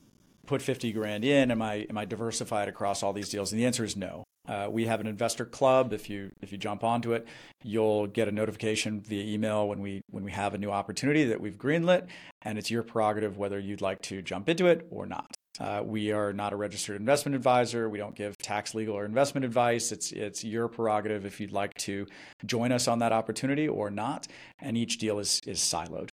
put 0.46 0.62
50 0.62 0.92
grand 0.92 1.24
in, 1.24 1.50
am 1.50 1.62
I 1.62 1.87
am 1.88 1.98
I 1.98 2.05
diversified 2.05 2.68
across 2.68 3.02
all 3.02 3.12
these 3.12 3.29
deals? 3.29 3.52
And 3.52 3.61
the 3.61 3.66
answer 3.66 3.85
is 3.85 3.96
no. 3.96 4.24
Uh, 4.48 4.68
we 4.70 4.87
have 4.87 5.00
an 5.00 5.07
investor 5.07 5.44
club. 5.44 5.92
If 5.92 6.09
you 6.09 6.31
if 6.40 6.52
you 6.52 6.59
jump 6.59 6.85
onto 6.85 7.12
it, 7.12 7.26
you'll 7.62 8.07
get 8.07 8.29
a 8.29 8.33
notification 8.33 9.00
via 9.00 9.24
email 9.24 9.68
when 9.68 9.81
we 9.81 10.02
when 10.11 10.24
we 10.24 10.33
have 10.33 10.55
a 10.55 10.59
new 10.59 10.70
opportunity 10.70 11.24
that 11.24 11.40
we've 11.40 11.59
greenlit, 11.59 12.07
and 12.42 12.59
it's 12.59 12.70
your 12.70 12.83
prerogative 12.83 13.37
whether 13.37 13.59
you'd 13.59 13.81
like 13.81 14.02
to 14.02 14.22
jump 14.22 14.48
into 14.48 14.66
it 14.66 14.87
or 14.90 15.07
not. 15.07 15.35
Uh, 15.59 15.83
we 15.85 16.12
are 16.12 16.33
not 16.33 16.53
a 16.53 16.57
registered 16.57 16.97
investment 16.97 17.35
advisor. 17.35 17.88
We 17.88 17.99
don't 17.99 18.14
give 18.14 18.37
tax, 18.38 18.75
legal, 18.75 18.95
or 18.95 19.05
investment 19.05 19.45
advice. 19.45 19.92
It's 19.92 20.12
it's 20.12 20.45
your 20.45 20.69
prerogative 20.69 21.25
if 21.25 21.40
you'd 21.40 21.53
like 21.53 21.75
to 21.75 22.07
join 22.45 22.73
us 22.73 22.88
on 22.88 22.99
that 22.99 23.12
opportunity 23.12 23.69
or 23.69 23.90
not. 23.90 24.27
And 24.59 24.77
each 24.77 24.99
deal 24.99 25.19
is 25.19 25.40
is 25.47 25.59
siloed. 25.59 26.11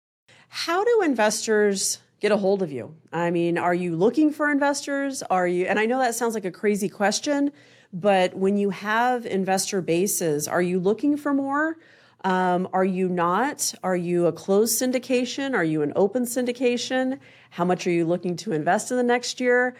How 0.49 0.84
do 0.84 1.01
investors 1.04 1.99
get 2.19 2.32
a 2.32 2.38
hold 2.38 2.62
of 2.62 2.71
you? 2.71 2.95
I 3.12 3.32
mean, 3.32 3.58
are 3.58 3.73
you 3.73 3.95
looking 3.95 4.32
for 4.32 4.51
investors? 4.51 5.23
Are 5.23 5.47
you? 5.47 5.65
And 5.65 5.80
I 5.80 5.86
know 5.86 5.99
that 5.99 6.15
sounds 6.15 6.34
like 6.34 6.45
a 6.45 6.51
crazy 6.51 6.89
question, 6.89 7.51
but 7.91 8.36
when 8.36 8.58
you 8.58 8.69
have 8.69 9.25
investor 9.25 9.82
bases, 9.82 10.47
are 10.47 10.62
you 10.62 10.80
looking 10.80 11.17
for 11.17 11.34
more? 11.34 11.77
Um, 12.23 12.67
are 12.71 12.86
you 12.86 13.10
not? 13.10 13.73
Are 13.84 13.95
you 13.95 14.27
a 14.27 14.31
closed 14.31 14.79
syndication? 14.79 15.55
Are 15.55 15.63
you 15.63 15.81
an 15.81 15.93
open 15.95 16.23
syndication? 16.25 17.19
How 17.49 17.65
much 17.65 17.88
are 17.88 17.91
you 17.91 18.05
looking 18.05 18.36
to 18.38 18.51
invest 18.51 18.91
in 18.91 18.97
the 18.97 19.03
next 19.03 19.39
year? 19.39 19.75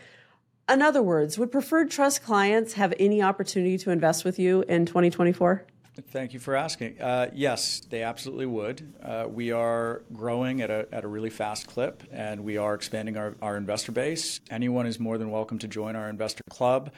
In 0.70 0.82
other 0.82 1.04
words, 1.04 1.38
would 1.38 1.52
preferred 1.52 1.92
trust 1.92 2.24
clients 2.24 2.74
have 2.74 2.94
any 3.00 3.22
opportunity 3.22 3.78
to 3.80 3.92
invest 3.92 4.26
with 4.26 4.40
you 4.40 4.64
in 4.68 4.86
2024? 4.86 5.66
Thank 6.08 6.34
you 6.34 6.40
for 6.40 6.56
asking. 6.56 7.00
Uh, 7.02 7.30
yes, 7.34 7.82
they 7.90 8.02
absolutely 8.02 8.46
would. 8.46 8.94
Uh, 9.04 9.26
we 9.30 9.52
are 9.52 10.04
growing 10.14 10.62
at 10.62 10.70
a, 10.70 10.88
at 10.92 11.04
a 11.04 11.08
really 11.08 11.30
fast 11.30 11.68
clip 11.68 12.04
and 12.12 12.44
we 12.44 12.58
are 12.58 12.74
expanding 12.74 13.18
our, 13.18 13.36
our 13.42 13.58
investor 13.58 13.92
base. 13.92 14.40
Anyone 14.50 14.88
is 14.88 15.00
more 15.00 15.18
than 15.18 15.30
welcome 15.30 15.60
to 15.60 15.68
join 15.68 15.96
our 15.96 16.10
investor 16.10 16.44
club. 16.50 16.92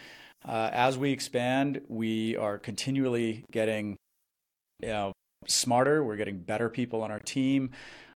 Uh, 0.47 0.69
as 0.71 0.97
we 0.97 1.11
expand, 1.11 1.81
we 1.87 2.37
are 2.37 2.59
continually 2.59 3.45
getting 3.51 3.97
you 4.81 4.89
know, 4.89 5.13
smarter. 5.47 6.03
We're 6.03 6.15
getting 6.15 6.37
better 6.37 6.69
people 6.69 7.03
on 7.03 7.11
our 7.11 7.19
team. 7.19 7.71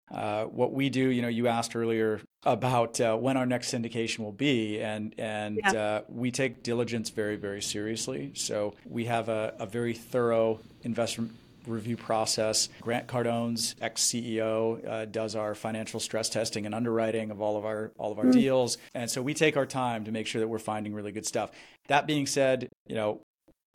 Uh, 0.10 0.46
what 0.46 0.72
we 0.72 0.90
do, 0.90 1.10
you 1.10 1.22
know, 1.22 1.28
you 1.28 1.48
asked 1.48 1.76
earlier 1.76 2.22
about 2.44 3.00
uh, 3.02 3.18
when 3.18 3.36
our 3.36 3.46
next 3.46 3.74
syndication 3.74 4.20
will 4.20 4.32
be, 4.32 4.80
and 4.80 5.14
and 5.18 5.60
yeah. 5.62 5.72
uh, 5.74 6.02
we 6.08 6.32
take 6.32 6.64
diligence 6.64 7.10
very 7.10 7.36
very 7.36 7.62
seriously. 7.62 8.32
So 8.34 8.74
we 8.86 9.06
have 9.06 9.28
a, 9.28 9.54
a 9.60 9.66
very 9.66 9.94
thorough 9.94 10.60
investment 10.84 11.34
review 11.66 11.98
process. 11.98 12.70
Grant 12.80 13.08
Cardone's 13.08 13.76
ex 13.82 14.02
CEO 14.04 14.88
uh, 14.88 15.06
does 15.06 15.36
our 15.36 15.54
financial 15.54 16.00
stress 16.00 16.30
testing 16.30 16.66
and 16.66 16.74
underwriting 16.74 17.30
of 17.30 17.42
all 17.42 17.58
of 17.58 17.66
our 17.66 17.92
all 17.98 18.14
of 18.14 18.20
our 18.20 18.26
mm. 18.26 18.32
deals, 18.32 18.78
and 18.94 19.12
so 19.12 19.22
we 19.22 19.34
take 19.34 19.58
our 19.58 19.66
time 19.66 20.06
to 20.06 20.12
make 20.14 20.26
sure 20.26 20.40
that 20.40 20.48
we're 20.48 20.58
finding 20.58 20.94
really 20.94 21.12
good 21.12 21.26
stuff. 21.26 21.52
That 21.88 22.08
being 22.08 22.28
said, 22.28 22.70
you 22.86 22.96
know, 22.96 23.22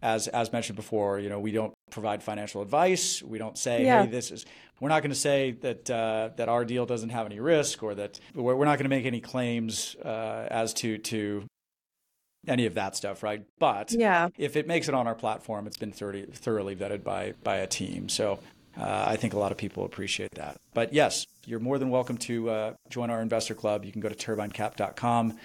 as 0.03 0.29
as 0.29 0.53
mentioned 0.53 0.77
before, 0.77 1.19
you 1.19 1.29
know, 1.29 1.39
we 1.39 1.53
don't 1.53 1.73
provide 1.91 2.23
financial 2.23 2.61
advice. 2.61 3.23
We 3.23 3.39
don't 3.39 3.57
say, 3.57 3.85
yeah. 3.85 4.05
hey, 4.05 4.11
this 4.11 4.31
is. 4.31 4.45
We're 4.81 4.89
not 4.89 5.03
going 5.03 5.13
to 5.13 5.19
say 5.19 5.53
that 5.61 5.89
uh, 5.89 6.31
that 6.37 6.49
our 6.49 6.65
deal 6.65 6.87
doesn't 6.87 7.11
have 7.11 7.27
any 7.27 7.39
risk, 7.39 7.83
or 7.83 7.95
that 7.95 8.19
we're, 8.35 8.57
we're 8.57 8.65
not 8.65 8.79
going 8.79 8.85
to 8.85 8.97
make 8.97 9.07
any 9.07 9.21
claims 9.21 9.95
uh, 10.05 10.49
as 10.51 10.75
to 10.75 10.99
to 10.99 11.45
any 12.49 12.67
of 12.67 12.75
that 12.75 12.97
stuff, 12.97 13.23
right? 13.23 13.45
But 13.61 13.93
yeah. 13.93 14.29
if 14.37 14.57
it 14.57 14.67
makes 14.67 14.89
it 14.89 14.95
on 14.95 15.07
our 15.07 15.15
platform, 15.15 15.69
it's 15.69 15.77
been 15.77 15.93
thoroughly, 15.93 16.27
thoroughly 16.27 16.75
vetted 16.75 17.05
by 17.05 17.35
by 17.45 17.57
a 17.59 17.67
team. 17.69 18.09
So 18.09 18.41
uh, 18.77 19.05
I 19.07 19.17
think 19.17 19.35
a 19.35 19.39
lot 19.39 19.53
of 19.53 19.59
people 19.59 19.85
appreciate 19.85 20.35
that. 20.35 20.61
But 20.75 20.93
yes, 20.93 21.27
you're 21.47 21.61
more 21.61 21.79
than 21.79 21.91
welcome 21.91 22.17
to 22.19 22.51
uh, 22.51 22.75
join 22.91 23.11
our 23.11 23.21
investor 23.21 23.55
club. 23.55 23.85
You 23.85 23.93
can 23.93 24.01
go 24.01 24.09
to 24.09 24.15
turbinecap.com. 24.15 25.39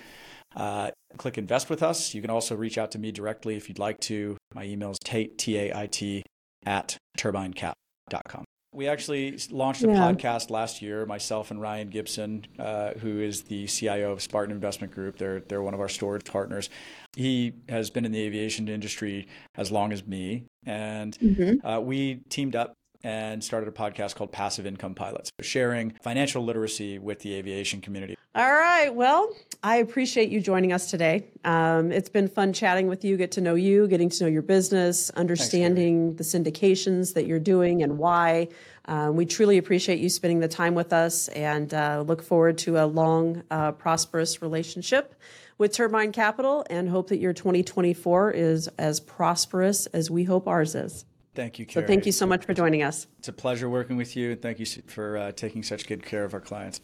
Uh, 0.56 0.92
click 1.18 1.38
invest 1.38 1.70
with 1.70 1.84
us. 1.84 2.14
You 2.14 2.22
can 2.22 2.30
also 2.30 2.56
reach 2.56 2.78
out 2.78 2.92
to 2.92 3.00
me 3.00 3.12
directly 3.12 3.56
if 3.56 3.70
you'd 3.70 3.80
like 3.80 4.00
to. 4.02 4.38
My 4.54 4.64
email 4.64 4.92
is 4.92 5.00
tait, 5.04 5.38
T-A-I-T, 5.38 6.24
at 6.66 6.98
turbinecap.com. 7.18 8.44
We 8.74 8.88
actually 8.88 9.40
launched 9.50 9.84
a 9.84 9.88
yeah. 9.88 9.96
podcast 9.96 10.52
last 10.52 10.82
year, 10.82 11.06
myself 11.06 11.50
and 11.52 11.60
Ryan 11.60 11.90
Gibson, 11.90 12.46
uh, 12.60 12.92
who 13.00 13.22
is 13.22 13.44
the 13.44 13.66
CIO 13.66 14.12
of 14.12 14.22
Spartan 14.22 14.54
Investment 14.54 14.94
Group. 14.94 15.18
They're, 15.18 15.40
they're 15.40 15.64
one 15.64 15.74
of 15.74 15.80
our 15.80 15.90
storage 15.90 16.26
partners. 16.26 16.70
He 17.16 17.54
has 17.70 17.90
been 17.90 18.06
in 18.06 18.12
the 18.12 18.22
aviation 18.22 18.68
industry 18.68 19.28
as 19.56 19.72
long 19.72 19.92
as 19.92 20.06
me. 20.06 20.44
And 20.66 21.18
mm-hmm. 21.18 21.66
uh, 21.66 21.80
we 21.80 22.22
teamed 22.30 22.56
up 22.56 22.74
and 23.04 23.44
started 23.44 23.68
a 23.68 23.72
podcast 23.72 24.16
called 24.16 24.32
Passive 24.32 24.66
Income 24.66 24.96
Pilots, 24.96 25.32
sharing 25.42 25.92
financial 26.02 26.44
literacy 26.44 27.00
with 27.00 27.20
the 27.20 27.34
aviation 27.36 27.82
community. 27.82 28.18
All 28.36 28.54
right. 28.54 28.94
Well, 28.94 29.34
I 29.64 29.78
appreciate 29.78 30.30
you 30.30 30.40
joining 30.40 30.72
us 30.72 30.92
today. 30.92 31.26
Um, 31.44 31.92
it's 31.92 32.10
been 32.10 32.28
fun 32.28 32.54
chatting 32.54 32.88
with 32.88 33.04
you, 33.04 33.18
get 33.18 33.32
to 33.32 33.42
know 33.42 33.56
you, 33.56 33.88
getting 33.88 34.10
to 34.10 34.24
know 34.24 34.30
your 34.30 34.44
business, 34.44 35.10
understanding 35.12 36.16
Thanks, 36.16 36.32
the 36.32 36.40
syndications 36.40 37.16
that 37.16 37.26
you're 37.26 37.40
doing 37.40 37.82
and 37.82 37.98
why. 37.98 38.50
Um, 38.86 39.16
we 39.16 39.26
truly 39.26 39.58
appreciate 39.58 40.00
you 40.00 40.10
spending 40.10 40.40
the 40.40 40.48
time 40.48 40.76
with 40.76 40.94
us 40.94 41.30
and 41.30 41.74
uh, 41.74 42.04
look 42.06 42.22
forward 42.22 42.60
to 42.60 42.78
a 42.78 42.86
long, 42.86 43.42
uh, 43.50 43.72
prosperous 43.72 44.42
relationship 44.42 45.16
with 45.58 45.74
Turbine 45.74 46.12
Capital 46.12 46.64
and 46.70 46.90
hope 46.90 47.10
that 47.10 47.18
your 47.18 47.34
2024 47.34 48.32
is 48.32 48.68
as 48.78 49.00
prosperous 49.00 49.88
as 49.88 50.12
we 50.12 50.26
hope 50.26 50.48
ours 50.48 50.76
is. 50.76 51.06
Thank 51.38 51.60
you, 51.60 51.68
Carrie. 51.68 51.84
So 51.84 51.88
thank 51.88 52.08
you 52.08 52.12
so 52.12 52.26
much 52.26 52.46
for 52.46 52.56
joining 52.56 52.82
us. 52.82 53.06
It's 53.20 53.28
a 53.28 53.34
pleasure 53.34 53.70
working 53.70 53.96
with 53.96 54.18
you. 54.18 54.32
And 54.32 54.42
thank 54.42 54.58
you 54.60 54.66
for 54.88 55.18
uh, 55.18 55.32
taking 55.34 55.62
such 55.62 55.86
good 55.86 56.04
care 56.04 56.24
of 56.24 56.34
our 56.34 56.40
clients. 56.40 56.82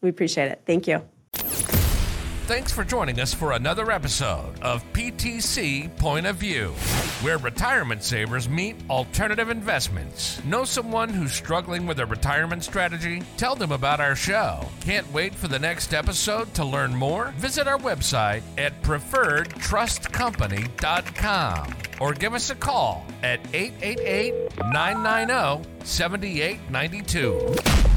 We 0.00 0.08
appreciate 0.08 0.50
it. 0.50 0.62
Thank 0.64 0.88
you. 0.88 1.06
Thanks 2.46 2.70
for 2.70 2.84
joining 2.84 3.18
us 3.18 3.34
for 3.34 3.50
another 3.52 3.90
episode 3.90 4.60
of 4.62 4.84
PTC 4.92 5.96
Point 5.96 6.26
of 6.26 6.36
View, 6.36 6.68
where 7.20 7.38
retirement 7.38 8.04
savers 8.04 8.48
meet 8.48 8.76
alternative 8.88 9.50
investments. 9.50 10.40
Know 10.44 10.64
someone 10.64 11.08
who's 11.08 11.32
struggling 11.32 11.88
with 11.88 11.98
a 11.98 12.06
retirement 12.06 12.62
strategy? 12.62 13.24
Tell 13.36 13.56
them 13.56 13.72
about 13.72 13.98
our 13.98 14.14
show. 14.14 14.64
Can't 14.80 15.12
wait 15.12 15.34
for 15.34 15.48
the 15.48 15.58
next 15.58 15.92
episode 15.92 16.54
to 16.54 16.64
learn 16.64 16.94
more? 16.94 17.34
Visit 17.36 17.66
our 17.66 17.78
website 17.78 18.42
at 18.56 18.80
preferredtrustcompany.com. 18.82 21.74
or 22.00 22.12
give 22.12 22.32
us 22.32 22.50
a 22.50 22.54
call 22.54 23.04
at 23.24 23.40
888 23.54 24.34
990 24.70 25.68
7892. 25.84 27.95